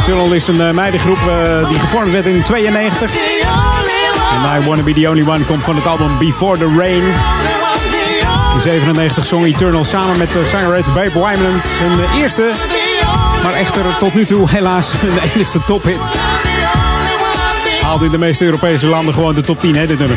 [0.00, 3.14] Eternal is een eh, meidengroep eh, die gevormd werd in 92.
[4.32, 7.02] En I Wanna Be The Only One komt van het album Before The Rain.
[8.54, 11.64] In 97 zong Eternal samen met de zangeres Babe Winans.
[11.78, 12.50] Hun eerste,
[13.42, 16.10] maar echter tot nu toe helaas de enigste tophit.
[17.82, 20.16] Haalde in de meeste Europese landen gewoon de top 10, hè, dit nummer.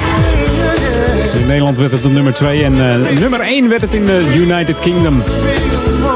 [1.39, 4.33] In Nederland werd het de nummer 2 en eh, nummer 1 werd het in de
[4.35, 5.23] United Kingdom.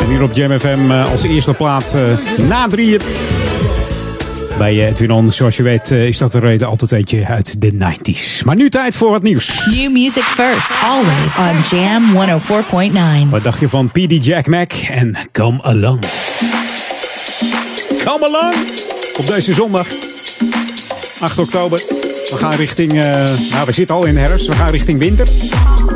[0.01, 2.01] En hier op Jam FM eh, als eerste plaat eh,
[2.37, 3.01] na drieën.
[4.59, 7.71] Bij Edwin On, zoals je weet, eh, is dat er reden altijd eentje uit de
[7.73, 8.43] 90s.
[8.43, 9.65] Maar nu tijd voor wat nieuws.
[9.75, 12.03] New music first, always on Jam
[13.23, 13.29] 104.9.
[13.29, 15.99] Wat dacht je van PD Jack Mac en Come Along?
[18.05, 18.55] Come Along!
[19.17, 19.87] Op deze zondag,
[21.19, 21.81] 8 oktober.
[22.29, 25.27] We gaan richting, eh, nou we zitten al in de herfst, we gaan richting winter.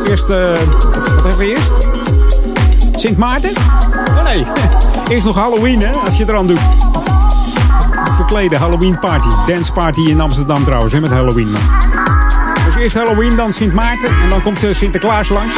[0.07, 0.51] Eerst, eh,
[1.15, 1.73] wat hebben we eerst?
[2.95, 3.51] Sint Maarten?
[4.07, 4.45] Oh nee,
[5.09, 7.02] eerst nog Halloween hè, als je er aan doet.
[8.33, 11.55] Verkleden Halloween party, dance party in Amsterdam trouwens, hè, met Halloween.
[12.65, 15.55] Dus eerst Halloween, dan Sint Maarten en dan komt eh, Sinterklaas langs.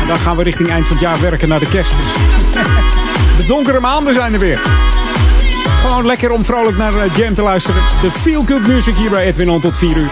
[0.00, 1.92] En dan gaan we richting eind van het jaar werken naar de kerst.
[3.38, 4.60] De donkere maanden zijn er weer.
[5.80, 7.82] Gewoon lekker om vrolijk naar eh, Jam te luisteren.
[8.00, 10.10] De Feel Good Music hier bij Edwin On tot 4 uur.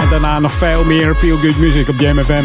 [0.00, 2.44] En daarna nog veel meer Feel Good Music op Jam FM.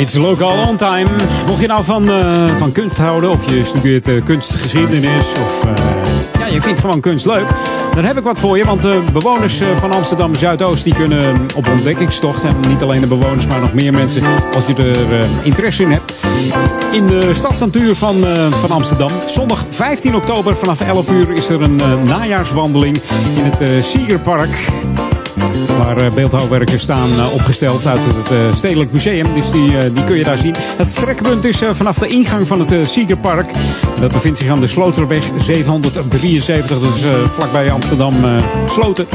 [0.00, 1.06] It's local on time.
[1.46, 5.72] Mocht je nou van, eh, van kunst houden, of je studeert eh, kunstgeschiedenis, of eh,
[6.38, 7.46] ja, je vindt gewoon kunst leuk,
[7.94, 8.64] dan heb ik wat voor je.
[8.64, 12.44] Want de bewoners eh, van Amsterdam Zuidoost die kunnen op ontdekkingstocht.
[12.44, 14.22] En niet alleen de bewoners, maar nog meer mensen
[14.54, 16.12] als je er interesse in hebt.
[16.90, 18.16] In de stadsnatuur van,
[18.50, 19.10] van Amsterdam.
[19.26, 23.00] Zondag 15 oktober vanaf 11 uur is er een najaarswandeling
[23.36, 24.68] in het Siegerpark.
[25.78, 29.34] Waar eh, beeldhouwwerken staan eh, opgesteld uit het eh, Stedelijk Museum.
[29.34, 30.54] Dus die, die kun je daar zien.
[30.76, 33.50] Het vertrekpunt is vanaf de ingang van het Siegerpark.
[34.00, 36.80] Dat bevindt zich aan de Sloterweg 773.
[36.80, 38.14] Dat is vlakbij Amsterdam
[38.66, 39.06] Sloten.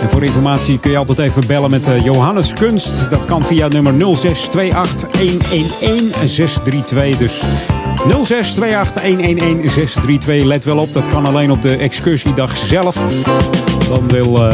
[0.00, 3.10] En voor informatie kun je altijd even bellen met Johannes Kunst.
[3.10, 7.18] Dat kan via nummer 0628 111 632.
[7.18, 7.42] Dus
[8.06, 10.44] 0628 111 632.
[10.44, 12.96] Let wel op, dat kan alleen op de excursiedag zelf.
[13.88, 14.50] Dan wil...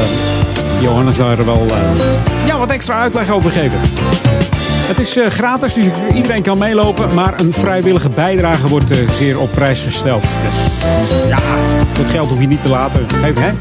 [0.83, 3.81] Johannes daar wel eh, ja, wat extra uitleg over geven.
[4.89, 7.15] Het is eh, gratis, dus iedereen kan meelopen.
[7.15, 10.23] Maar een vrijwillige bijdrage wordt eh, zeer op prijs gesteld.
[10.23, 10.57] Dus
[11.29, 11.39] ja,
[11.93, 13.07] voor het geld hoef je niet te laten.
[13.11, 13.53] Geven, hè?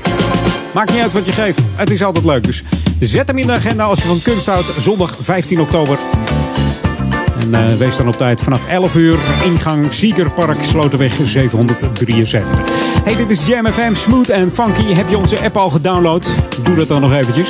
[0.74, 1.60] Maakt niet uit wat je geeft.
[1.76, 2.44] Het is altijd leuk.
[2.44, 2.64] Dus
[3.00, 4.74] zet hem in de agenda als je van kunst houdt.
[4.78, 5.98] Zondag 15 oktober.
[7.42, 9.18] En eh, wees dan op tijd vanaf 11 uur.
[9.46, 12.60] Ingang Siegerpark, Sloterweg 773.
[13.04, 14.94] Hey, dit is Jam FM, Smooth en Funky.
[14.94, 16.28] Heb je onze app al gedownload?
[16.64, 17.48] Doe dat dan nog eventjes.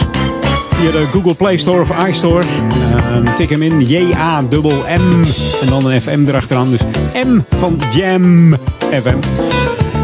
[0.69, 2.43] Via de Google Play Store of iStore.
[2.95, 5.23] Eh, tik hem in, J-A-M-M.
[5.61, 6.69] En dan een FM erachteraan.
[6.69, 6.81] Dus
[7.13, 8.55] M van Jam
[9.01, 9.17] FM.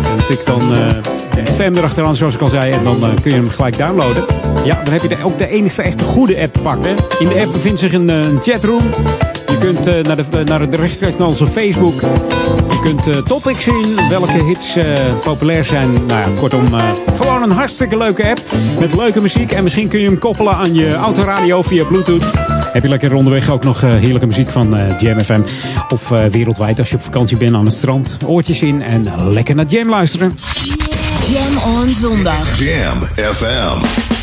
[0.04, 0.88] En tik dan eh,
[1.34, 2.72] de FM erachteraan, zoals ik al zei.
[2.72, 4.26] En dan kun je hem gelijk downloaden.
[4.64, 6.96] Ja, dan heb je de, ook de enige echte goede app te pakken.
[7.20, 8.84] In de app bevindt zich een chatroom.
[9.48, 12.02] Je kunt eh, naar, de, naar de rechtstreeks naar onze Facebook.
[12.70, 15.94] Je kunt eh, topics zien, welke hits eh, populair zijn.
[15.94, 18.42] Nou ja, kortom, eh, gewoon een hartstikke leuke app.
[18.80, 19.52] Met leuke muziek.
[19.52, 22.26] En misschien kun je hem koppelen aan je autoradio via Bluetooth.
[22.72, 25.42] Heb je lekker onderweg ook nog eh, heerlijke muziek van eh, Jam FM.
[25.90, 28.18] Of eh, wereldwijd als je op vakantie bent aan het strand.
[28.26, 30.38] Oortjes in en lekker naar Jam luisteren.
[31.32, 32.60] Jam on zondag.
[32.60, 32.98] Jam
[33.34, 34.17] FM.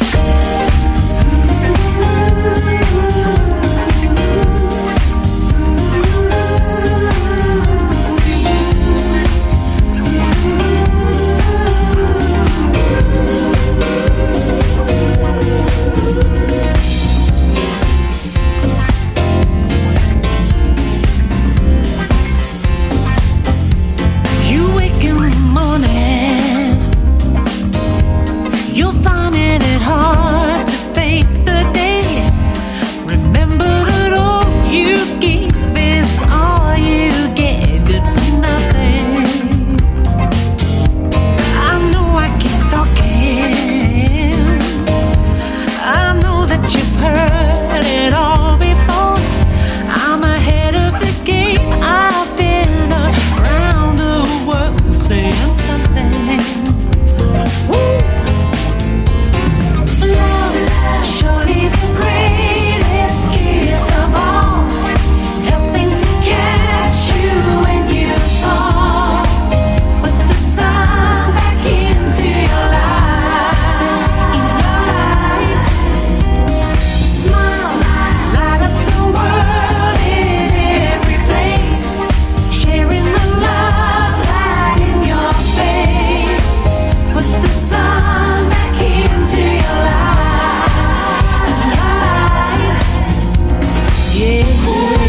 [94.76, 95.03] Ooh.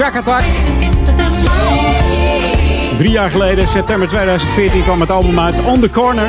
[0.00, 0.42] Shack Attack.
[2.96, 6.28] Drie jaar geleden, september 2014, kwam het album uit On The Corner.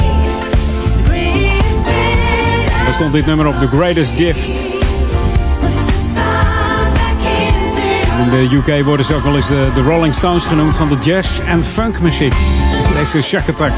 [2.83, 4.49] Daar stond dit nummer op The Greatest Gift.
[8.23, 11.39] In de UK worden ze ook wel eens de, Rolling Stones genoemd van de jazz
[11.39, 12.33] en funk muziek.
[12.97, 13.71] Deze Shack Attack.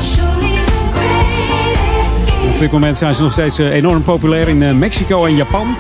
[2.52, 5.76] Op dit moment zijn ze nog steeds eh, enorm populair in eh, Mexico en Japan.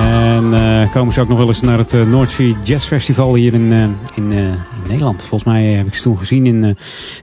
[0.00, 3.34] En eh, komen ze ook nog wel eens naar het eh, North Sea Jazz Festival
[3.34, 3.82] hier in, eh,
[4.14, 5.20] in, in Nederland.
[5.20, 6.70] Volgens mij heb ik ze toen gezien in eh,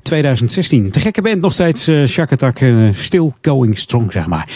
[0.01, 0.91] 2016.
[0.91, 4.49] Te gekke band nog steeds, Shack Attack, eh, still going strong zeg maar.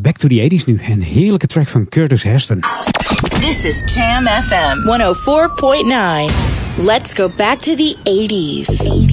[0.00, 0.80] Back to the 80s nu.
[0.88, 2.60] Een heerlijke track van Curtis Heston.
[3.40, 6.34] This is Jam FM 104.9.
[6.84, 9.11] Let's go back to the 80s.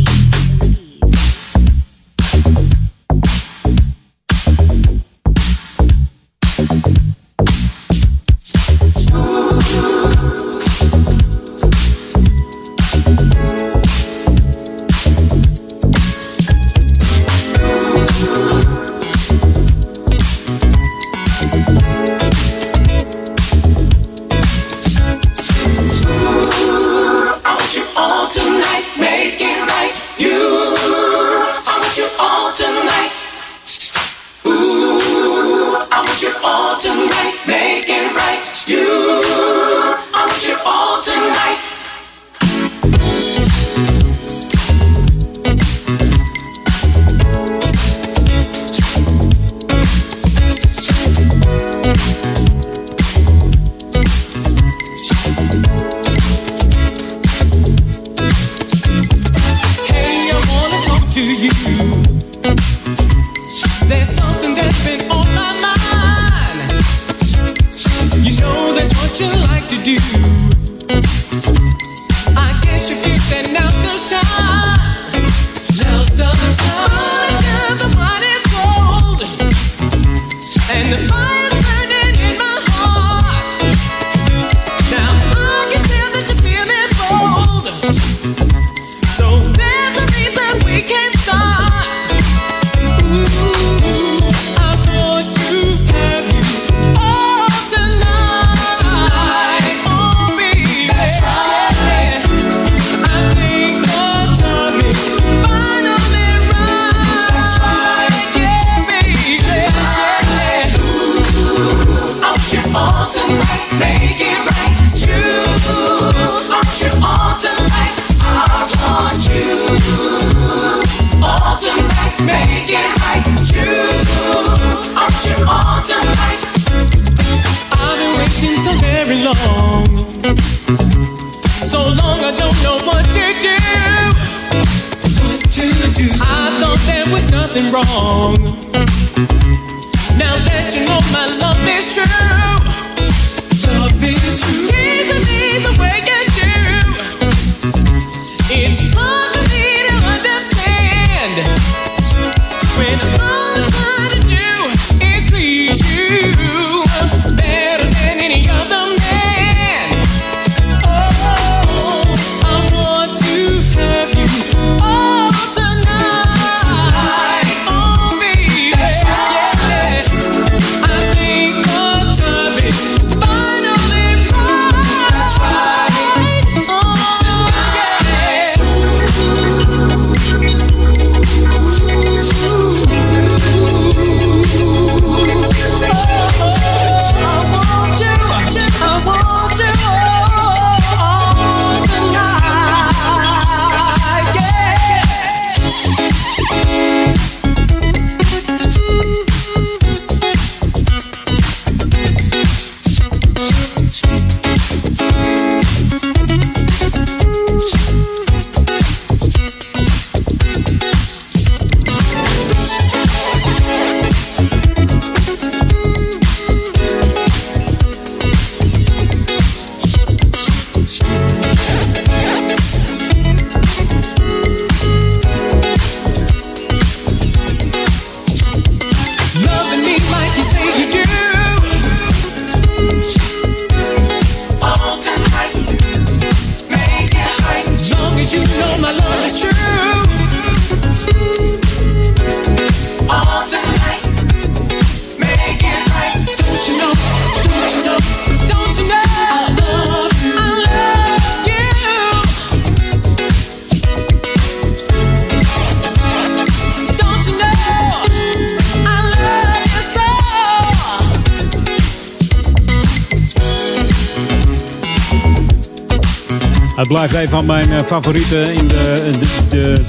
[267.90, 269.11] Favorieten in de,
[269.49, 269.84] de,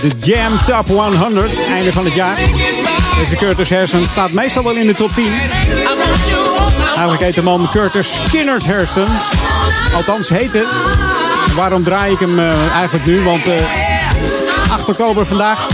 [0.00, 1.52] de, Jam Top 100.
[1.72, 2.36] Einde van het jaar.
[3.18, 5.32] Deze Curtis Hairston staat meestal wel in de top 10.
[6.86, 9.06] Eigenlijk heet de man Curtis Kinnert Hairston.
[9.94, 10.66] Althans heette.
[11.54, 13.22] Waarom draai ik hem eh, eigenlijk nu?
[13.22, 15.66] Want eh, 8 oktober vandaag.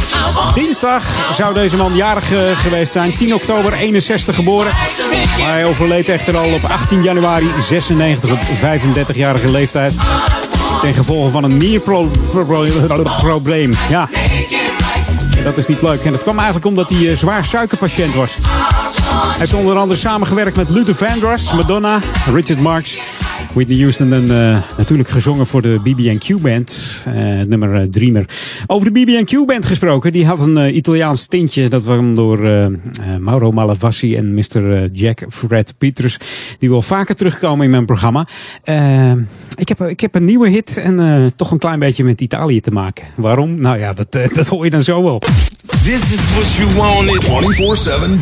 [0.54, 3.14] Dinsdag zou deze man jarig eh, geweest zijn.
[3.14, 4.72] 10 oktober 61 geboren.
[5.38, 9.94] Maar hij overleed echter al op 18 januari 96 op 35-jarige leeftijd.
[10.80, 13.72] Ten gevolge van een nierprobleem.
[13.88, 14.08] Ja.
[15.44, 16.04] Dat is niet leuk.
[16.04, 18.34] En dat kwam eigenlijk omdat hij eh, zwaar suikerpatiënt was.
[18.34, 21.98] Hij heeft onder andere samengewerkt met Luther Vandross, Madonna,
[22.32, 22.98] Richard Marx,
[23.54, 28.28] Whitney Houston en eh, natuurlijk gezongen voor de BB&Q Band, eh, het nummer eh, Dreamer.
[28.66, 31.68] Over de BB&Q Band gesproken, die had een Italiaans tintje.
[31.68, 32.70] Dat kwam door
[33.18, 34.88] Mauro Malavasi en Mr.
[34.92, 36.18] Jack Fred Peters,
[36.58, 38.26] die wel vaker terugkomen in mijn programma.
[39.58, 42.60] Ik, heb, ik heb een nieuwe hit en eh, toch een klein beetje met Italië
[42.60, 43.04] te maken.
[43.14, 43.60] Waarom?
[43.60, 45.22] Nou ja, dat, dat hoor je dan zo wel.
[45.82, 47.24] This is what you wanted.
[47.24, 47.28] 24-7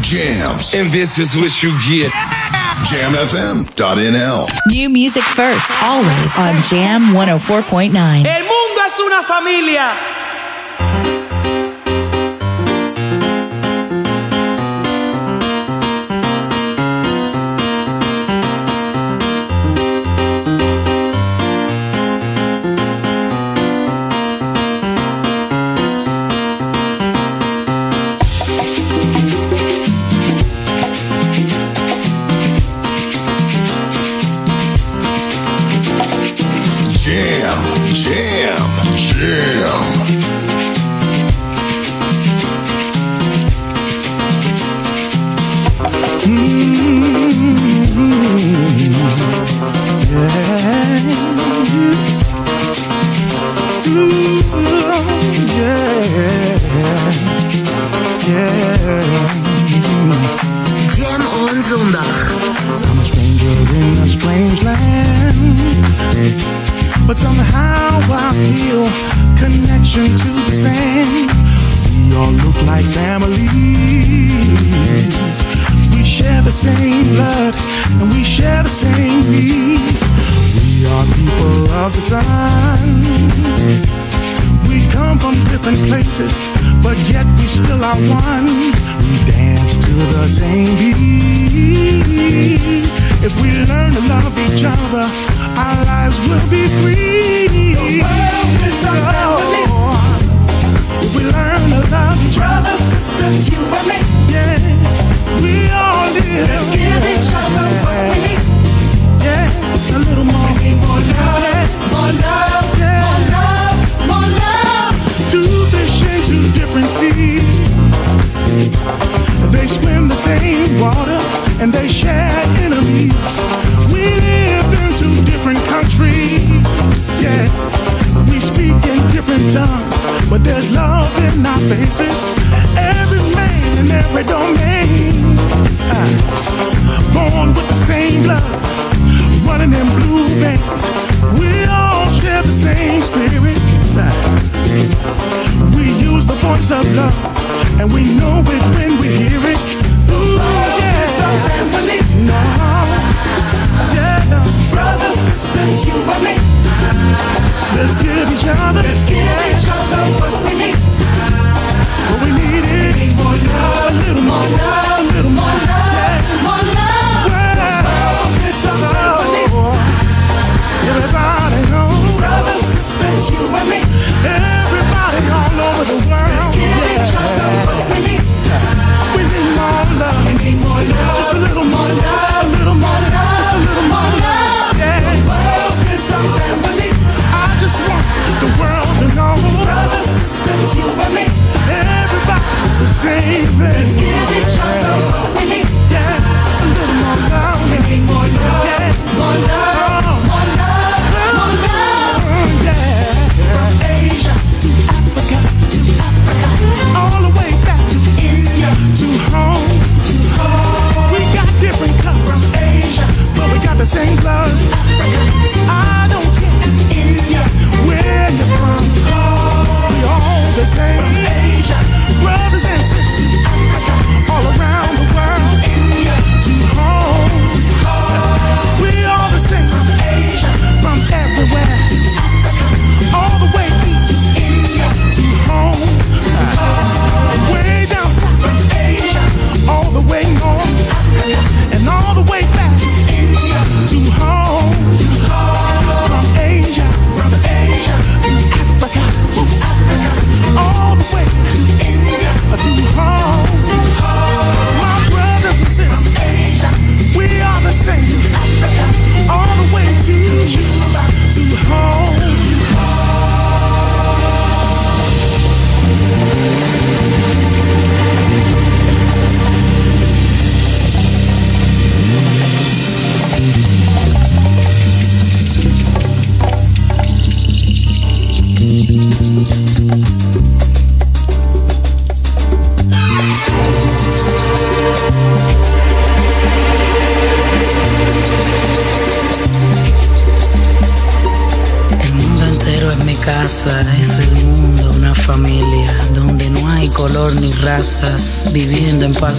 [0.01, 0.77] jams.
[0.81, 2.56] And this is what you get.
[2.75, 4.47] Jamfm.nl.
[4.71, 8.27] New music first, always on Jam 104.9.
[8.27, 9.95] El mundo es una familia.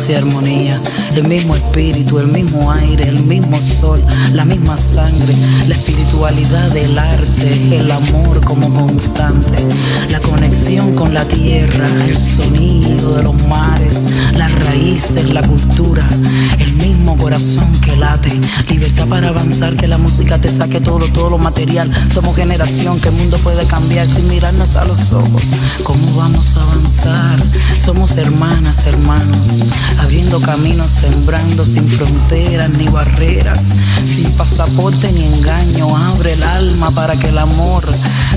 [0.09, 0.79] Y armonía.
[1.15, 4.01] El mismo espíritu, el mismo aire, el mismo sol,
[4.34, 5.35] la misma sangre,
[5.67, 9.55] la espiritualidad del arte, el amor como constante,
[10.09, 16.07] la conexión con la tierra, el sonido de los mares, las raíces, la cultura,
[16.59, 18.31] el mismo corazón que late,
[18.69, 21.91] libertad para avanzar, que la música te saque todo, todo lo material.
[22.14, 25.44] Somos generación que el mundo puede cambiar sin mirarnos a los ojos.
[25.84, 27.39] ¿Cómo vamos a avanzar?
[27.84, 29.68] Somos hermanas, hermanos,
[29.99, 33.76] abriendo caminos, sembrando sin fronteras ni barreras,
[34.06, 35.88] sin pasaporte ni engaño.
[35.98, 37.84] Abre el alma para que el amor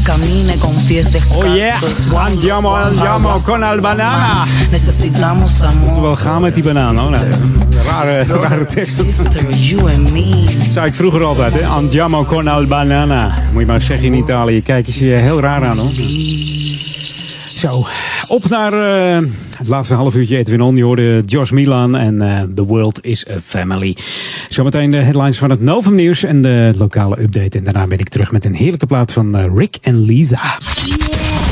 [0.02, 1.44] camine con pies descalzos.
[1.44, 1.78] Oh yeah,
[2.24, 4.44] andiamo, andiamo con al banana.
[4.70, 5.90] Necesitamos amor.
[5.90, 6.96] Oftewel, ga met die banaan.
[6.96, 7.10] hoor.
[7.10, 7.24] Nou,
[7.86, 9.02] rare, rare tekst.
[9.50, 10.44] You and me.
[10.70, 11.66] Zei ik vroeger altijd, hè?
[11.66, 13.34] Andiamo con al banana.
[13.52, 14.62] Moet je maar zeggen in Italië.
[14.62, 15.90] Kijk eens je heel raar aan, hoor.
[17.54, 17.86] Zo,
[18.28, 19.28] op naar eh,
[19.58, 20.76] het laatste half uurtje Edwin On.
[20.76, 23.96] Je hoorde Josh Milan en eh, The World is a Family.
[24.48, 27.58] Zometeen de headlines van het Novum Nieuws en de lokale update.
[27.58, 30.58] En daarna ben ik terug met een heerlijke plaat van eh, Rick en Lisa.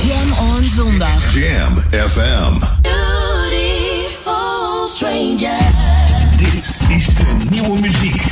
[0.07, 1.35] Jam on zondag.
[1.35, 1.75] Jam
[2.09, 2.53] FM.
[2.83, 5.98] Beautiful stranger.
[6.39, 6.55] Dit
[6.89, 8.23] is de nieuwe muziek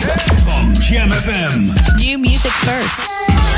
[0.45, 0.77] van.
[1.97, 3.56] New music first.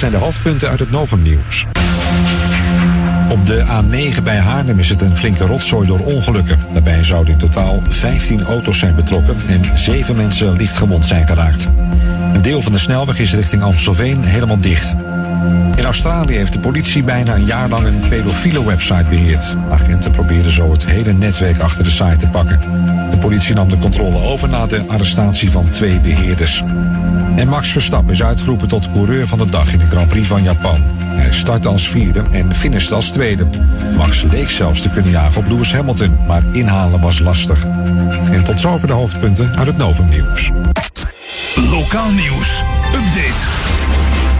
[0.00, 1.66] Zijn de hoofdpunten uit het Novum Nieuws.
[3.30, 6.58] Op de A9 bij Haarlem is het een flinke rotzooi door ongelukken.
[6.72, 11.68] Daarbij zouden in totaal 15 auto's zijn betrokken en 7 mensen licht gewond zijn geraakt.
[12.34, 14.94] Een deel van de snelweg is richting Amstelveen helemaal dicht.
[15.76, 19.56] In Australië heeft de politie bijna een jaar lang een pedofiele website beheerd.
[19.70, 22.60] Agenten probeerden zo het hele netwerk achter de site te pakken.
[23.10, 26.62] De politie nam de controle over na de arrestatie van twee beheerders.
[27.40, 30.42] En Max Verstappen is uitgeroepen tot coureur van de dag in de Grand Prix van
[30.42, 30.82] Japan.
[30.98, 33.46] Hij startte als vierde en finishte als tweede.
[33.96, 37.64] Max leek zelfs te kunnen jagen op Lewis Hamilton, maar inhalen was lastig.
[38.32, 40.50] En tot zover de hoofdpunten uit het Novum Nieuws.
[41.70, 42.62] Lokaal nieuws.
[42.94, 43.46] Update.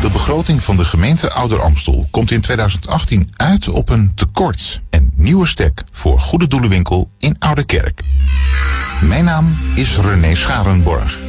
[0.00, 4.80] De begroting van de gemeente Ouder Amstel komt in 2018 uit op een tekort.
[4.90, 8.00] En nieuwe stek voor Goede Doelenwinkel in Ouderkerk.
[9.00, 11.19] Mijn naam is René Scharenborg.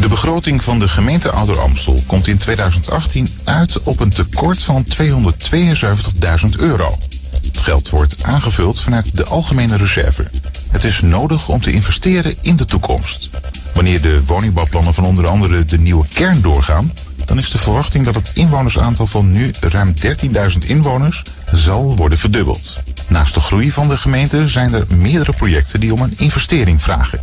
[0.00, 4.86] De begroting van de gemeente Ouder Amstel komt in 2018 uit op een tekort van
[5.02, 6.98] 272.000 euro.
[7.42, 10.30] Het geld wordt aangevuld vanuit de algemene reserve.
[10.70, 13.28] Het is nodig om te investeren in de toekomst.
[13.74, 16.92] Wanneer de woningbouwplannen van onder andere de nieuwe kern doorgaan,
[17.24, 21.22] dan is de verwachting dat het inwonersaantal van nu ruim 13.000 inwoners
[21.52, 22.78] zal worden verdubbeld.
[23.08, 27.20] Naast de groei van de gemeente zijn er meerdere projecten die om een investering vragen.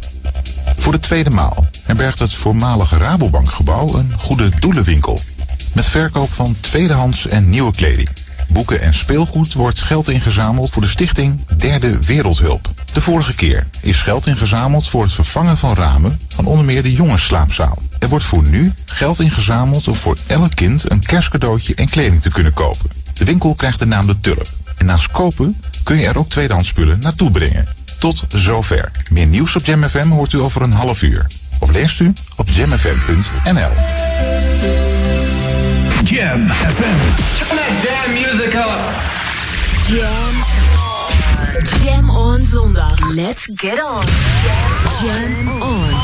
[0.88, 5.20] Voor de tweede maal herbergt het voormalige Rabobankgebouw een goede doelenwinkel.
[5.74, 8.10] Met verkoop van tweedehands en nieuwe kleding.
[8.52, 12.70] Boeken en speelgoed wordt geld ingezameld voor de stichting Derde Wereldhulp.
[12.94, 16.94] De vorige keer is geld ingezameld voor het vervangen van ramen van onder meer de
[16.94, 17.78] jongensslaapzaal.
[18.00, 22.30] Er wordt voor nu geld ingezameld om voor elk kind een kerstcadeautje en kleding te
[22.30, 22.90] kunnen kopen.
[23.14, 24.48] De winkel krijgt de naam De Tulp.
[24.78, 27.77] En naast kopen kun je er ook tweedehands spullen naartoe brengen.
[28.00, 28.92] Tot zover.
[29.10, 31.26] Meer nieuws op Jam FM hoort u over een half uur.
[31.60, 33.72] Of leest u op jamfm.nl.
[36.04, 36.98] Jam FM.
[37.38, 38.80] Turn that damn music up.
[39.88, 40.46] Jam.
[41.84, 43.14] Jam on zondag.
[43.16, 44.04] Let's get on.
[45.02, 45.96] Jam on.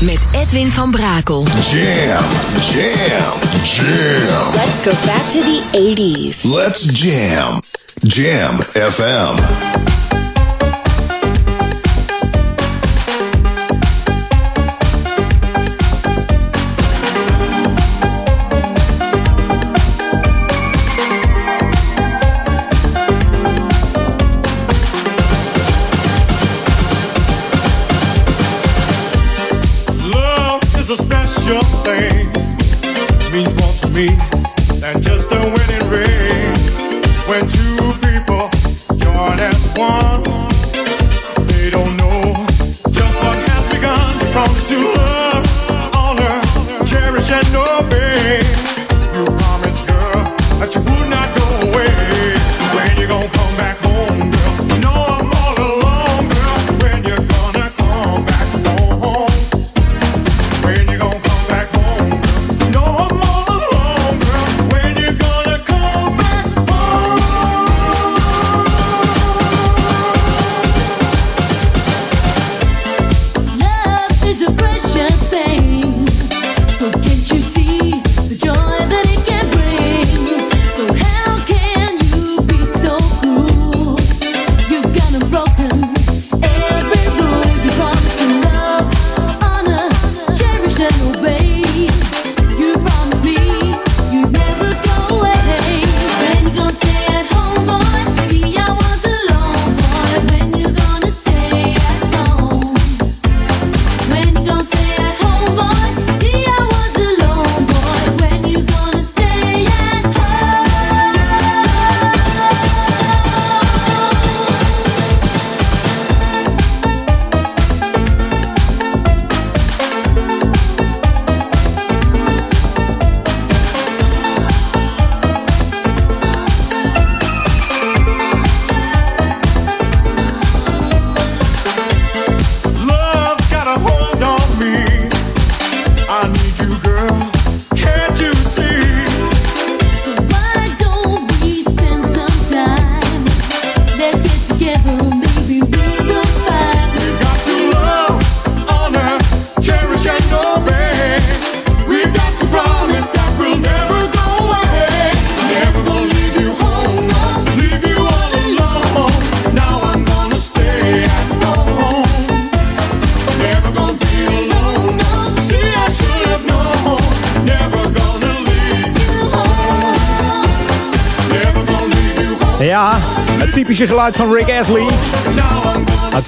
[0.00, 1.42] Met Edwin van Brakel.
[1.42, 2.24] Jam,
[2.60, 4.54] jam, jam.
[4.54, 6.42] Let's go back to the 80s.
[6.42, 7.60] Let's jam.
[8.00, 9.93] Jam FM.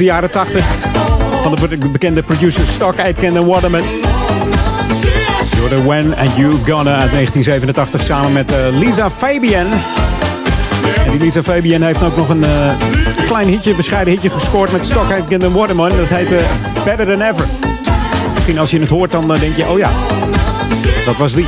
[0.07, 0.65] Jaren 80.
[1.43, 3.83] Van de be- bekende producer Stock Aitken en Waterman.
[5.69, 9.67] The When and You Gonna uit 1987 samen met eh, Lisa Fabian.
[11.05, 12.51] En die Lisa Fabian heeft ook nog een eh,
[13.27, 15.89] klein hitje, bescheiden hitje gescoord met Stock Aitken en Waterman.
[15.89, 16.39] Dat heet eh,
[16.85, 17.45] Better Than Ever.
[18.35, 19.91] Misschien als je het hoort dan denk je, oh ja,
[21.05, 21.47] dat was die.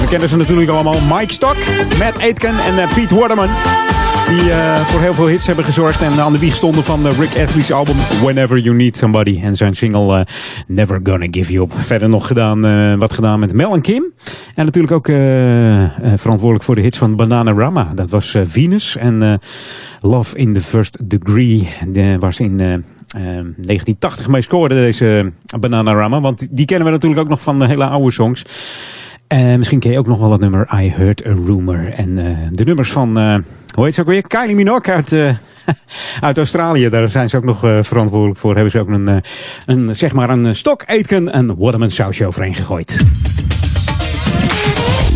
[0.00, 1.00] We kennen ze natuurlijk allemaal.
[1.10, 1.56] Mike Stock,
[1.98, 3.48] Matt Aitken en Pete Waterman.
[4.28, 6.02] Die eh, voor heel veel hits hebben gezorgd.
[6.02, 9.40] En aan de wieg stonden van eh, Rick Astley's album Whenever You Need Somebody.
[9.42, 10.24] En zijn single eh,
[10.66, 11.72] Never Gonna Give You Up.
[11.76, 14.12] Verder nog gedaan, eh, wat gedaan met Mel en Kim.
[14.54, 15.06] En natuurlijk ook
[16.16, 17.92] verantwoordelijk voor de hits van Bananarama.
[17.94, 19.40] Dat was Venus en
[20.00, 21.68] Love in the First Degree.
[21.88, 22.84] De, ze in...
[23.08, 26.20] eh, 1980 mee scoorde deze Bananarama.
[26.20, 28.44] Want die kennen we natuurlijk ook nog van de hele oude songs.
[29.28, 31.92] Eh, misschien ken je ook nog wel het nummer I Heard a Rumor.
[31.92, 33.34] En eh, de nummers van, eh,
[33.74, 34.22] hoe heet ze ook weer?
[34.22, 35.12] Kylie Minogue uit,
[36.20, 36.88] uit Australië.
[36.88, 38.54] Daar zijn ze ook nog verantwoordelijk voor.
[38.54, 39.22] Hebben ze ook een,
[39.66, 43.06] een, zeg maar een stok Aitken en Waterman sausje overheen gegooid.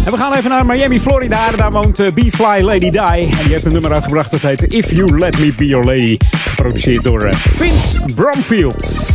[0.04, 1.50] En we gaan even naar Miami, Florida.
[1.50, 2.98] Daar woont B-Fly Lady Di.
[2.98, 6.16] En die heeft een nummer uitgebracht dat heet If You Let Me Be Your Lady.
[6.30, 9.10] Geproduceerd door Vince Bromfield.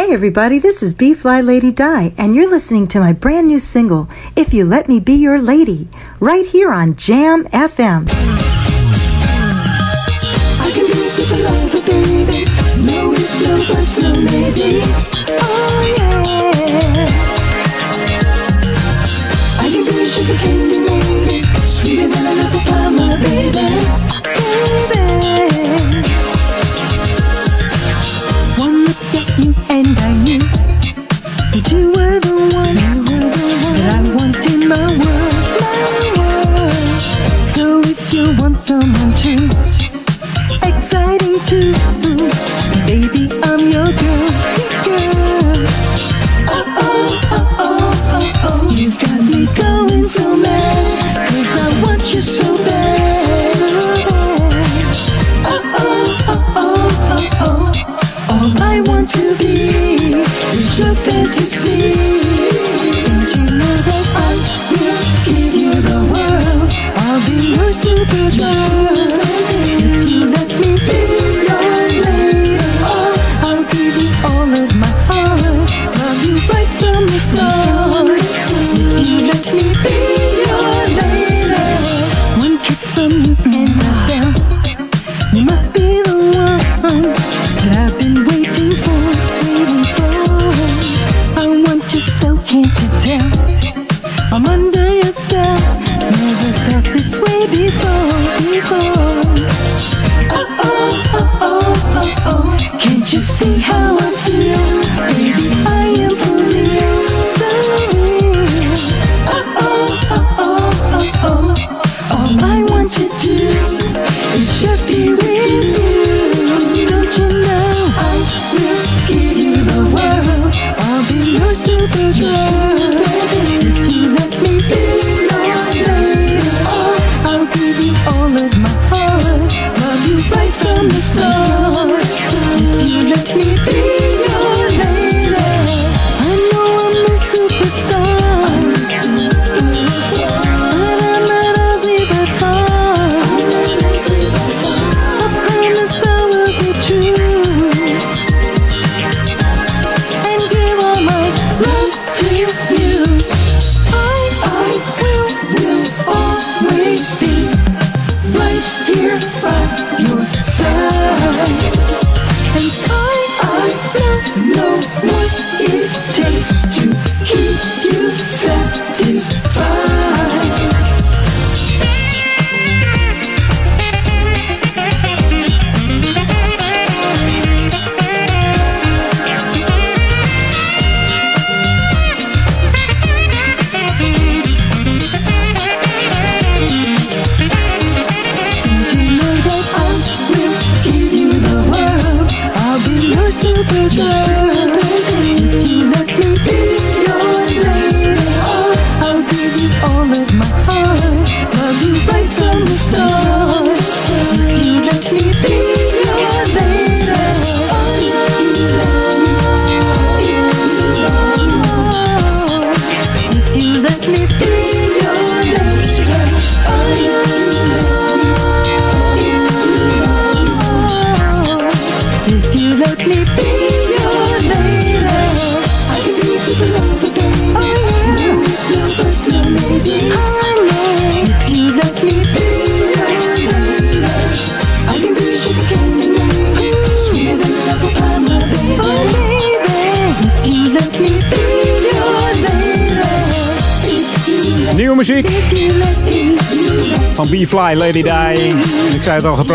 [0.00, 3.58] Hey everybody, this is B Fly Lady Di, and you're listening to my brand new
[3.58, 5.88] single, If You Let Me Be Your Lady,
[6.20, 8.08] right here on Jam FM.
[10.58, 12.46] I can be super lover, baby.
[12.80, 14.80] No, no, but some maybe.
[15.38, 16.24] Oh, yeah.
[19.60, 21.44] I can be sugar candy.
[21.68, 22.62] Sweeter than an apple
[23.20, 23.68] baby.
[24.94, 25.12] Baby.
[28.58, 28.96] One look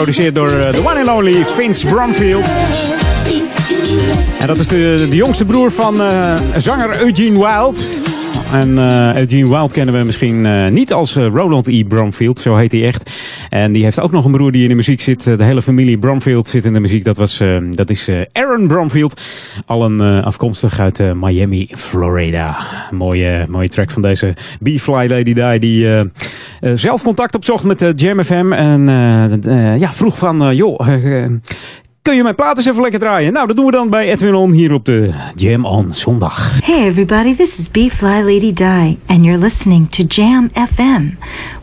[0.06, 2.46] geproduceerd door eh, de one and only Vince Bromfield.
[4.40, 7.84] En dat is de, jongste broer van eh, zanger Eugene Wild.
[8.52, 11.84] En uh, Eugene Wild kennen we misschien uh, niet als uh, Roland E.
[11.84, 13.12] Bromfield, zo heet hij echt.
[13.50, 15.24] En die heeft ook nog een broer die in de muziek zit.
[15.24, 17.04] De hele familie Bromfield zit in de muziek.
[17.04, 19.22] Dat, was, dat is Aaron Bromfield.
[19.66, 22.58] Allen afkomstig uit Miami, Florida.
[22.92, 25.60] Mooie, mooie track van deze B-Fly Lady Die.
[25.60, 26.12] Die
[26.74, 28.52] zelf contact opzocht met Jam FM.
[28.54, 28.88] En
[29.80, 30.88] ja, vroeg van, joh,
[32.06, 33.34] kun je mijn plaat even lekker draaien?
[33.34, 36.60] Nou, dat doen we dan bij Edwin On hier op de Jam On zondag.
[36.64, 41.04] Hey everybody, this is B-Fly Lady Die and you're listening to Jam FM,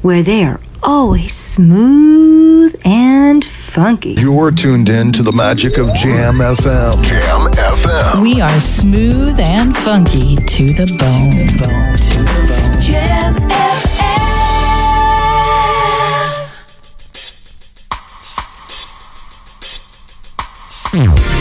[0.01, 4.13] where they are always smooth and funky.
[4.21, 7.03] You're tuned in to the magic of Jam FM.
[7.03, 8.23] Jam FM.
[8.23, 11.31] We are smooth and funky to the bone.
[11.31, 12.42] To the bone.
[20.93, 21.32] Thank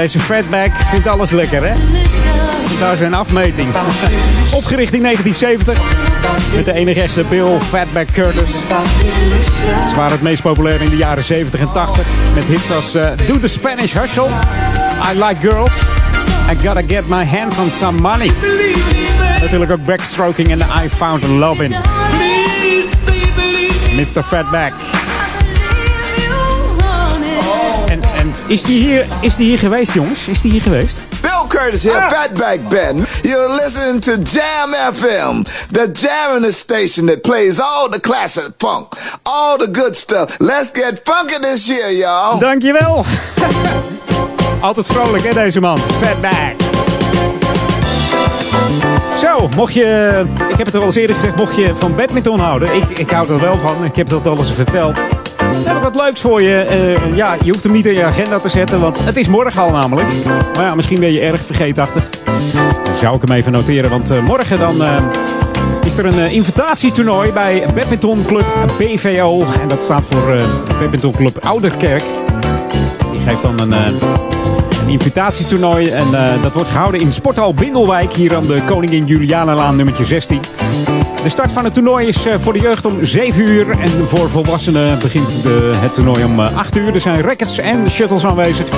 [0.00, 1.74] deze fatback vindt alles lekker, hè?
[2.78, 3.68] Daar zijn afmeting.
[4.52, 5.78] Opgericht in 1970
[6.54, 8.60] met de enige echte Bill Fatback Curtis.
[9.88, 13.10] Ze waren het meest populair in de jaren 70 en 80 met hits als eh,
[13.26, 14.28] Do the Spanish Hustle,
[15.12, 15.82] I Like Girls,
[16.50, 18.30] I Gotta Get My Hands on Some Money.
[19.40, 21.74] Natuurlijk ook Backstroking en I Found Love In.
[23.96, 24.22] Mr.
[24.22, 24.72] Fatback.
[28.20, 30.28] En, is, die hier, is die hier geweest, jongens?
[30.28, 31.00] Is die hier geweest?
[31.20, 32.96] Bill Curtis here, Fatback Ben.
[33.22, 38.86] You're listening to Jam FM, the jamming station that plays all the classic funk,
[39.22, 40.38] all the good stuff.
[40.38, 42.38] Let's get funky this year, y'all.
[42.38, 43.04] Dankjewel.
[44.60, 45.78] Altijd vrolijk, hè, deze man?
[45.78, 46.54] Fatback.
[49.18, 52.74] Zo, mocht je, ik heb het al eens eerder gezegd, mocht je van badminton houden,
[52.74, 54.98] ik, ik hou er wel van, ik heb dat al eens verteld.
[55.92, 56.56] Wat leuks voor je.
[56.56, 59.62] Eh, ja, je hoeft hem niet in je agenda te zetten, want het is morgen
[59.62, 60.08] al namelijk.
[60.54, 62.08] Maar ja, misschien ben je erg vergeetachtig.
[62.94, 65.04] Zou ik hem even noteren, want eh, morgen dan eh,
[65.84, 69.44] is er een invitatietoernooi bij Badminton Club BVO.
[69.62, 70.44] En dat staat voor eh
[70.80, 72.04] Badminton Club Ouderkerk.
[73.12, 76.06] Die geeft dan een, een invitatietoernooi en
[76.42, 80.40] dat wordt gehouden in Sporthal Bindelwijk hier aan de Koningin Julianalaan nummertje 16.
[81.22, 84.30] De start van het toernooi is eh, voor de jeugd om 7 uur en voor
[84.30, 86.94] volwassenen begint de, het toernooi om eh, 8 uur.
[86.94, 88.68] Er zijn rackets en shuttles aanwezig.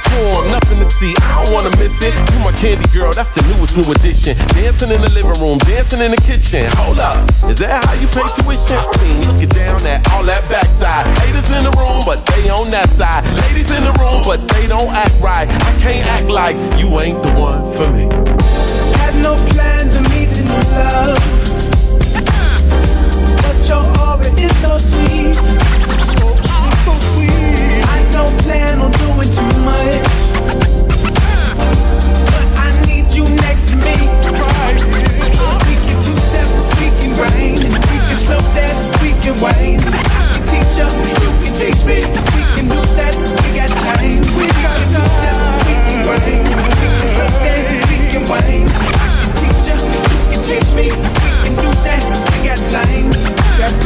[0.02, 0.52] swarm.
[0.52, 2.14] Nothing to see, I don't wanna miss it.
[2.14, 4.38] You my candy girl, that's the newest new addition.
[4.56, 6.72] Dancing in the living room, dancing in the kitchen.
[6.78, 8.80] Hold up, is that how you pay tuition?
[8.80, 11.06] I mean, look it down at all that backside.
[11.20, 13.24] Haters in the room, but they on that side.
[13.50, 15.48] Ladies in the room, but they don't act right.
[15.50, 18.08] I can't act like you ain't the one for me.
[19.00, 21.20] Had no plans of meeting love,
[23.44, 25.69] but your aura is so sweet.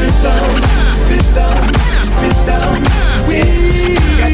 [0.04, 0.54] Rhythm,
[1.10, 1.54] rhythm,
[2.22, 2.84] rhythm.
[3.28, 4.13] We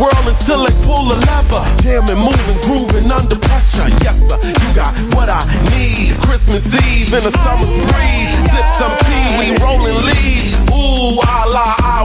[0.00, 1.62] world until they pull the lever.
[1.84, 3.86] Jamming, moving, grooving under pressure.
[4.00, 5.44] Yes, sir, you got what I
[5.76, 6.16] need.
[6.24, 8.32] Christmas Eve in a summer breeze.
[8.48, 10.56] Sip some tea, we rolling leaves.
[10.72, 11.99] Ooh, a la ah.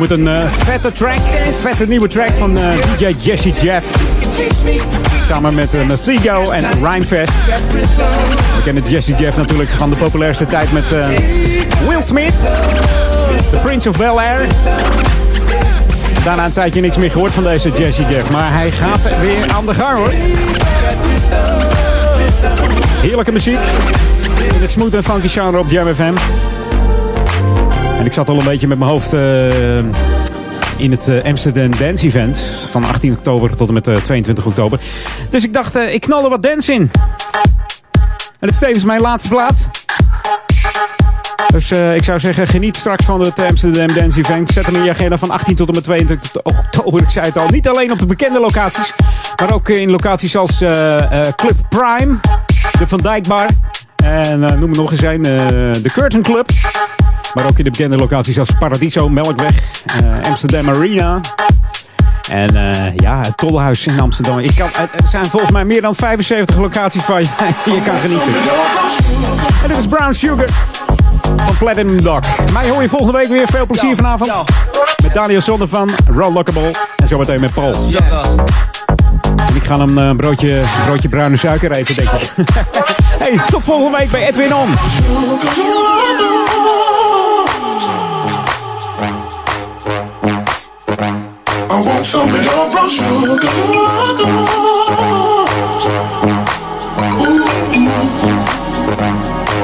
[0.00, 1.18] Het een eh, vette track.
[1.60, 2.64] Vette nieuwe track van eh,
[2.96, 3.96] DJ Jesse Jeff.
[5.26, 7.32] Samen met uh, Masigo en Rhymefest.
[8.56, 11.08] We kennen Jesse Jeff natuurlijk van de populairste tijd met eh,
[11.88, 12.34] Will Smith.
[13.50, 14.46] The Prince of Bel Air.
[16.24, 18.30] Daarna een tijdje niks meer gehoord van deze Jesse Jeff.
[18.30, 20.12] Maar hij gaat weer aan de gang hoor.
[23.00, 23.60] Heerlijke muziek.
[24.54, 26.14] In het smooth en funky genre op Jam FM.
[28.00, 29.78] En ik zat al een beetje met mijn hoofd eh,
[30.76, 32.38] in het eh, Amsterdam Dance Event.
[32.70, 34.80] Van 18 oktober tot en met eh, 22 oktober.
[35.30, 36.90] Dus ik dacht, eh, ik knal wat dance in.
[38.38, 39.68] En het is tevens mijn laatste plaat.
[41.52, 44.48] Dus eh, ik zou zeggen, geniet straks van het Amsterdam Dance Event.
[44.48, 47.02] Zet hem in je agenda van 18 tot en met 22 oktober.
[47.02, 48.92] Ik zei het al, niet alleen op de bekende locaties.
[49.36, 52.18] Maar ook in locaties als eh, eh, Club Prime,
[52.78, 53.48] de Van Dijk Bar.
[53.96, 56.50] En eh, noem er nog eens een, eh, de Curtain Club.
[57.34, 61.20] Maar ook in de bekende locaties als Paradiso, Melkweg, eh, Amsterdam Arena.
[62.30, 64.38] En eh, ja, het Tolhuis in Amsterdam.
[64.38, 67.28] Ik kan, er zijn volgens mij meer dan 75 locaties waar je,
[67.74, 68.34] je kan genieten.
[69.62, 70.48] En dit is Brown Sugar
[71.36, 72.20] van Platinum Dog.
[72.52, 73.46] Mij hoor je volgende week weer.
[73.46, 74.32] Veel plezier vanavond.
[75.02, 76.70] Met Daniel Zonder van Ron Lockable.
[76.96, 77.74] En zometeen met Paul.
[79.36, 82.32] En ik ga een eh, broodje, broodje bruine suiker eten, denk ik.
[83.24, 84.68] hey, tot volgende week bij Edwin On.
[92.04, 93.36] Some of your brown sugar.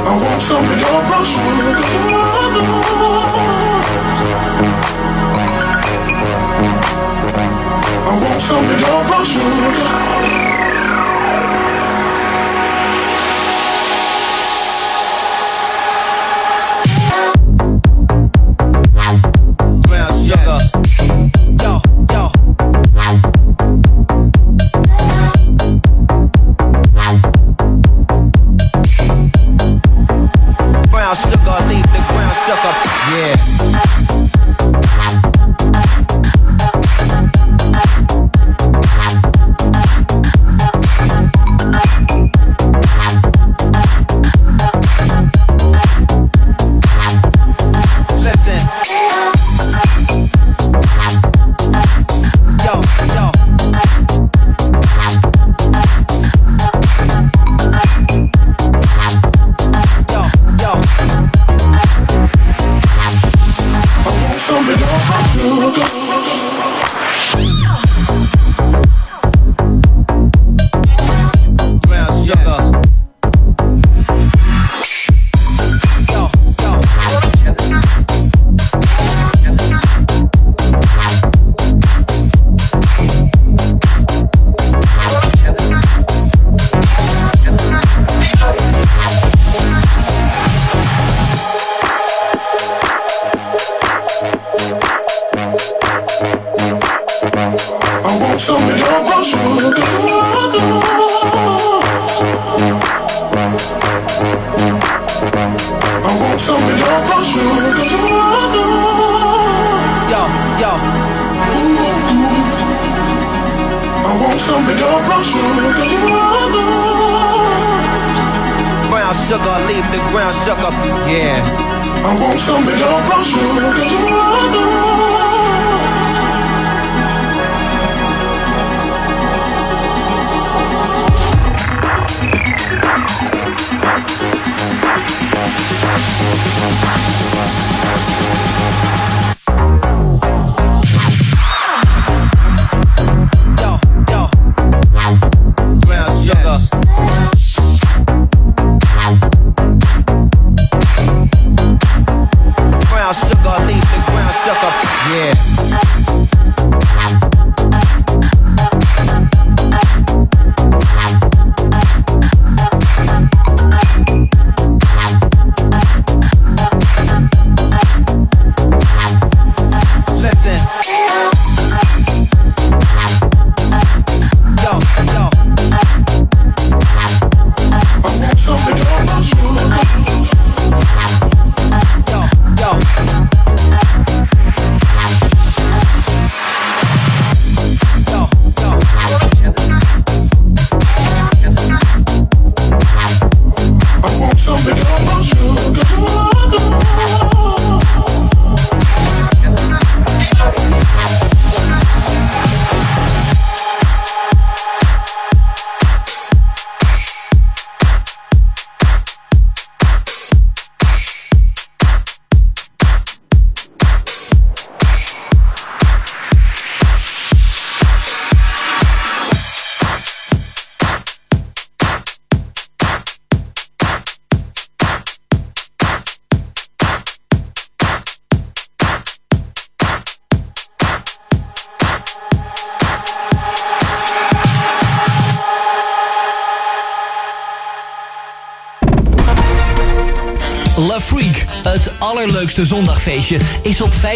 [0.05, 1.77] I want some of your brown sugar.
[8.05, 9.25] I want some of your brown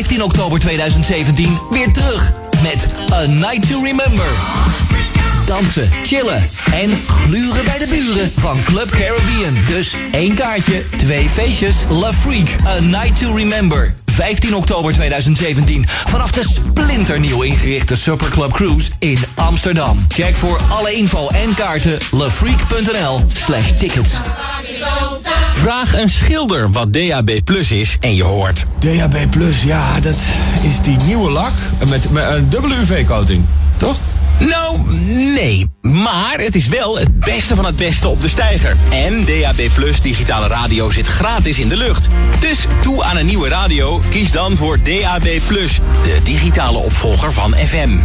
[0.01, 2.33] 15 oktober 2017 weer terug
[2.63, 4.27] met A Night to Remember.
[5.47, 9.57] Dansen, chillen en gluren bij de buren van Club Caribbean.
[9.69, 11.77] Dus één kaartje, twee feestjes.
[11.89, 13.95] La Freak, A Night to Remember.
[14.13, 20.05] 15 oktober 2017 vanaf de splinternieuw ingerichte Superclub Cruise in Amsterdam.
[20.09, 24.15] Check voor alle info en kaarten lafreak.nl slash tickets.
[25.61, 28.67] Vraag een schilder wat DAB Plus is en je hoort.
[28.79, 30.17] DAB Plus, ja, dat
[30.63, 31.53] is die nieuwe lak
[31.89, 33.45] met, met een dubbele UV-coating,
[33.77, 34.01] toch?
[34.39, 34.79] Nou,
[35.35, 35.67] nee.
[35.81, 38.77] Maar het is wel het beste van het beste op de steiger.
[38.91, 42.09] En DAB Plus digitale radio zit gratis in de lucht.
[42.41, 47.55] Dus toe aan een nieuwe radio, kies dan voor DAB Plus, de digitale opvolger van
[47.55, 47.99] FM.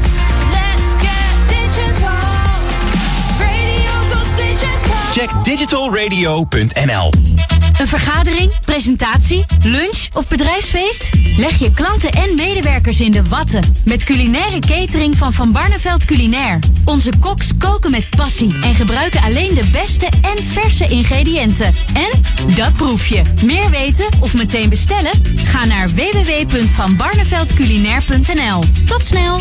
[5.14, 7.35] Check digitalradio.nl.
[7.78, 11.10] Een vergadering, presentatie, lunch of bedrijfsfeest?
[11.38, 16.60] Leg je klanten en medewerkers in de watten met culinaire catering van Van Barneveld Culinair.
[16.86, 21.74] Onze koks koken met passie en gebruiken alleen de beste en verse ingrediënten.
[21.94, 22.10] En
[22.56, 23.22] dat proef je.
[23.44, 25.12] Meer weten of meteen bestellen?
[25.36, 28.64] Ga naar www.vanbarneveldculinair.nl.
[28.86, 29.40] Tot snel!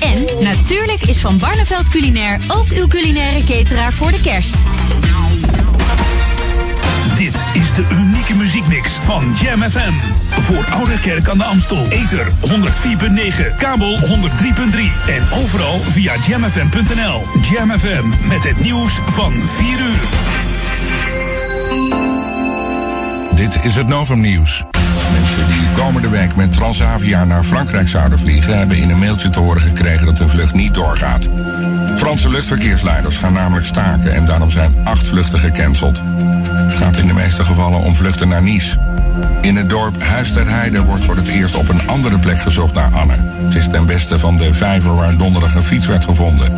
[0.00, 4.54] En natuurlijk is Van Barneveld Culinair ook uw culinaire cateraar voor de kerst.
[7.76, 9.92] De unieke muziekmix van Jam FM.
[10.28, 11.86] Voor Oude Kerk aan de Amstel.
[11.88, 14.06] Ether 104.9, kabel 103.3
[15.06, 17.24] en overal via jamfm.nl.
[17.50, 20.08] Jam FM met het nieuws van 4 uur.
[23.34, 24.64] Dit is het Novum Nieuws.
[25.12, 28.58] Mensen die komende week met Transavia naar Frankrijk zouden vliegen...
[28.58, 31.28] hebben in een mailtje te horen gekregen dat hun vlucht niet doorgaat.
[31.96, 34.14] Franse luchtverkeersleiders gaan namelijk staken...
[34.14, 36.00] en daarom zijn acht vluchten gecanceld.
[36.02, 38.78] Het gaat in de meeste gevallen om vluchten naar Nice.
[39.40, 42.92] In het dorp Huis Heide wordt voor het eerst op een andere plek gezocht naar
[42.94, 43.16] Anne.
[43.44, 46.52] Het is ten beste van de vijver waar donderdag een fiets werd gevonden.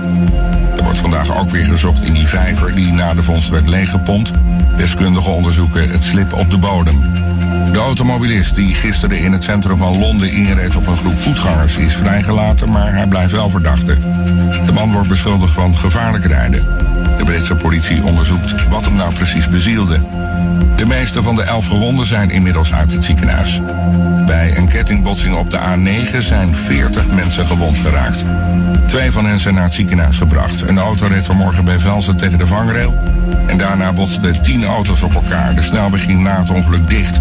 [1.01, 4.33] Vandaag ook weer gezocht in die vijver die na de vondst werd leeggepompt.
[4.77, 7.01] Deskundigen onderzoeken het slip op de bodem.
[7.73, 11.95] De automobilist die gisteren in het centrum van Londen inreed op een groep voetgangers is
[11.95, 13.99] vrijgelaten, maar hij blijft wel verdachte.
[14.67, 16.67] De man wordt beschuldigd van gevaarlijk rijden.
[17.19, 20.01] De Britse politie onderzoekt wat hem nou precies bezielde.
[20.79, 23.61] De meeste van de elf gewonden zijn inmiddels uit het ziekenhuis.
[24.27, 28.25] Bij een kettingbotsing op de A9 zijn 40 mensen gewond geraakt.
[28.87, 30.61] Twee van hen zijn naar het ziekenhuis gebracht.
[30.61, 32.95] Een auto reed vanmorgen bij Velsen tegen de vangrail.
[33.47, 35.55] En daarna botsten tien auto's op elkaar.
[35.55, 37.21] De snelweg ging na het ongeluk dicht.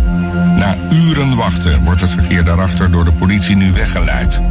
[0.58, 4.42] Na uren wachten wordt het verkeer daarachter door de politie nu weggeleid.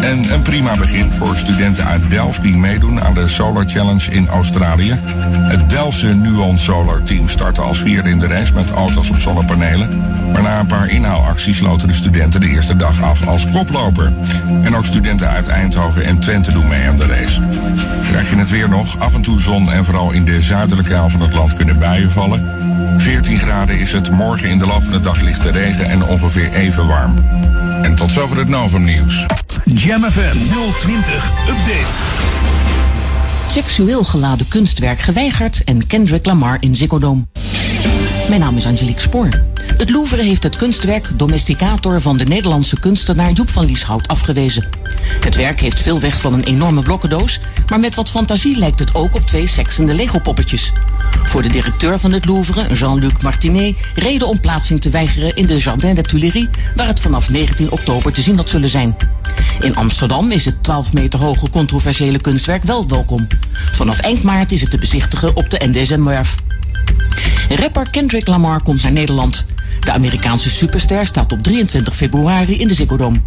[0.00, 4.28] En een prima begin voor studenten uit Delft die meedoen aan de Solar Challenge in
[4.28, 4.94] Australië.
[5.32, 10.02] Het Delftse Nuon Solar Team startte als vierde in de race met auto's op zonnepanelen.
[10.32, 14.12] Maar na een paar inhaalacties sloten de studenten de eerste dag af als koploper.
[14.62, 17.42] En ook studenten uit Eindhoven en Twente doen mee aan de race.
[18.08, 21.20] Krijg je het weer nog, af en toe zon en vooral in de zuidelijke van
[21.20, 22.42] het land kunnen buien vallen.
[22.96, 26.04] 14 graden is het, morgen in de loop van de dag ligt de regen en
[26.06, 27.14] ongeveer even warm.
[27.82, 29.26] En tot zover het Novum nieuws.
[29.64, 30.36] Jam FM
[30.80, 31.92] 020 Update.
[33.48, 37.22] Seksueel geladen kunstwerk geweigerd en Kendrick Lamar in Ziggo Dome.
[38.28, 39.28] Mijn naam is Angelique Spoor.
[39.76, 44.68] Het Louvre heeft het kunstwerk Domesticator van de Nederlandse kunstenaar Joep van Lieshout afgewezen.
[45.20, 48.94] Het werk heeft veel weg van een enorme blokkendoos, maar met wat fantasie lijkt het
[48.94, 50.72] ook op twee seksende Lego-poppetjes.
[51.24, 55.56] Voor de directeur van het Louvre, Jean-Luc Martinet, reden om plaatsing te weigeren in de
[55.56, 58.96] Jardin des Tuileries, waar het vanaf 19 oktober te zien had zullen zijn.
[59.60, 63.26] In Amsterdam is het 12 meter hoge controversiële kunstwerk wel welkom.
[63.72, 66.34] Vanaf eind maart is het te bezichtigen op de NDSM-werf.
[67.48, 69.46] Rapper Kendrick Lamar komt naar Nederland.
[69.80, 73.20] De Amerikaanse superster staat op 23 februari in de Ziggo Dome.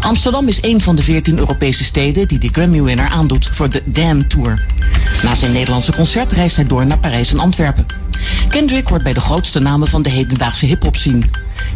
[0.00, 4.26] Amsterdam is een van de 14 Europese steden die de Grammy-winner aandoet voor de Damn
[4.26, 4.66] Tour.
[5.22, 7.86] Na zijn Nederlandse concert reist hij door naar Parijs en Antwerpen.
[8.48, 11.22] Kendrick hoort bij de grootste namen van de hedendaagse hip-hop scene.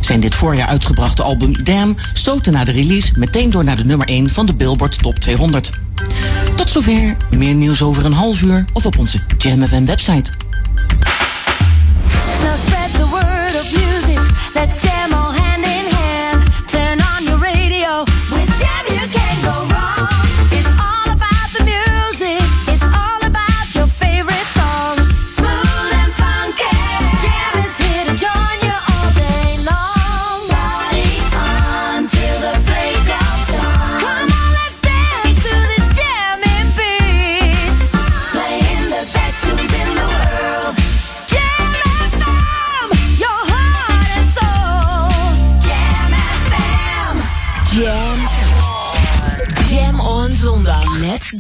[0.01, 4.09] Zijn dit voorjaar uitgebrachte album Damn stootte na de release meteen door naar de nummer
[4.09, 5.71] 1 van de Billboard Top 200.
[6.57, 10.31] Tot zover, meer nieuws over een half uur of op onze Jam FM website.
[14.67, 14.85] Music.
[14.85, 15.24] Let's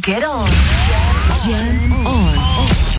[0.00, 0.48] get on.
[0.48, 0.63] Jam on.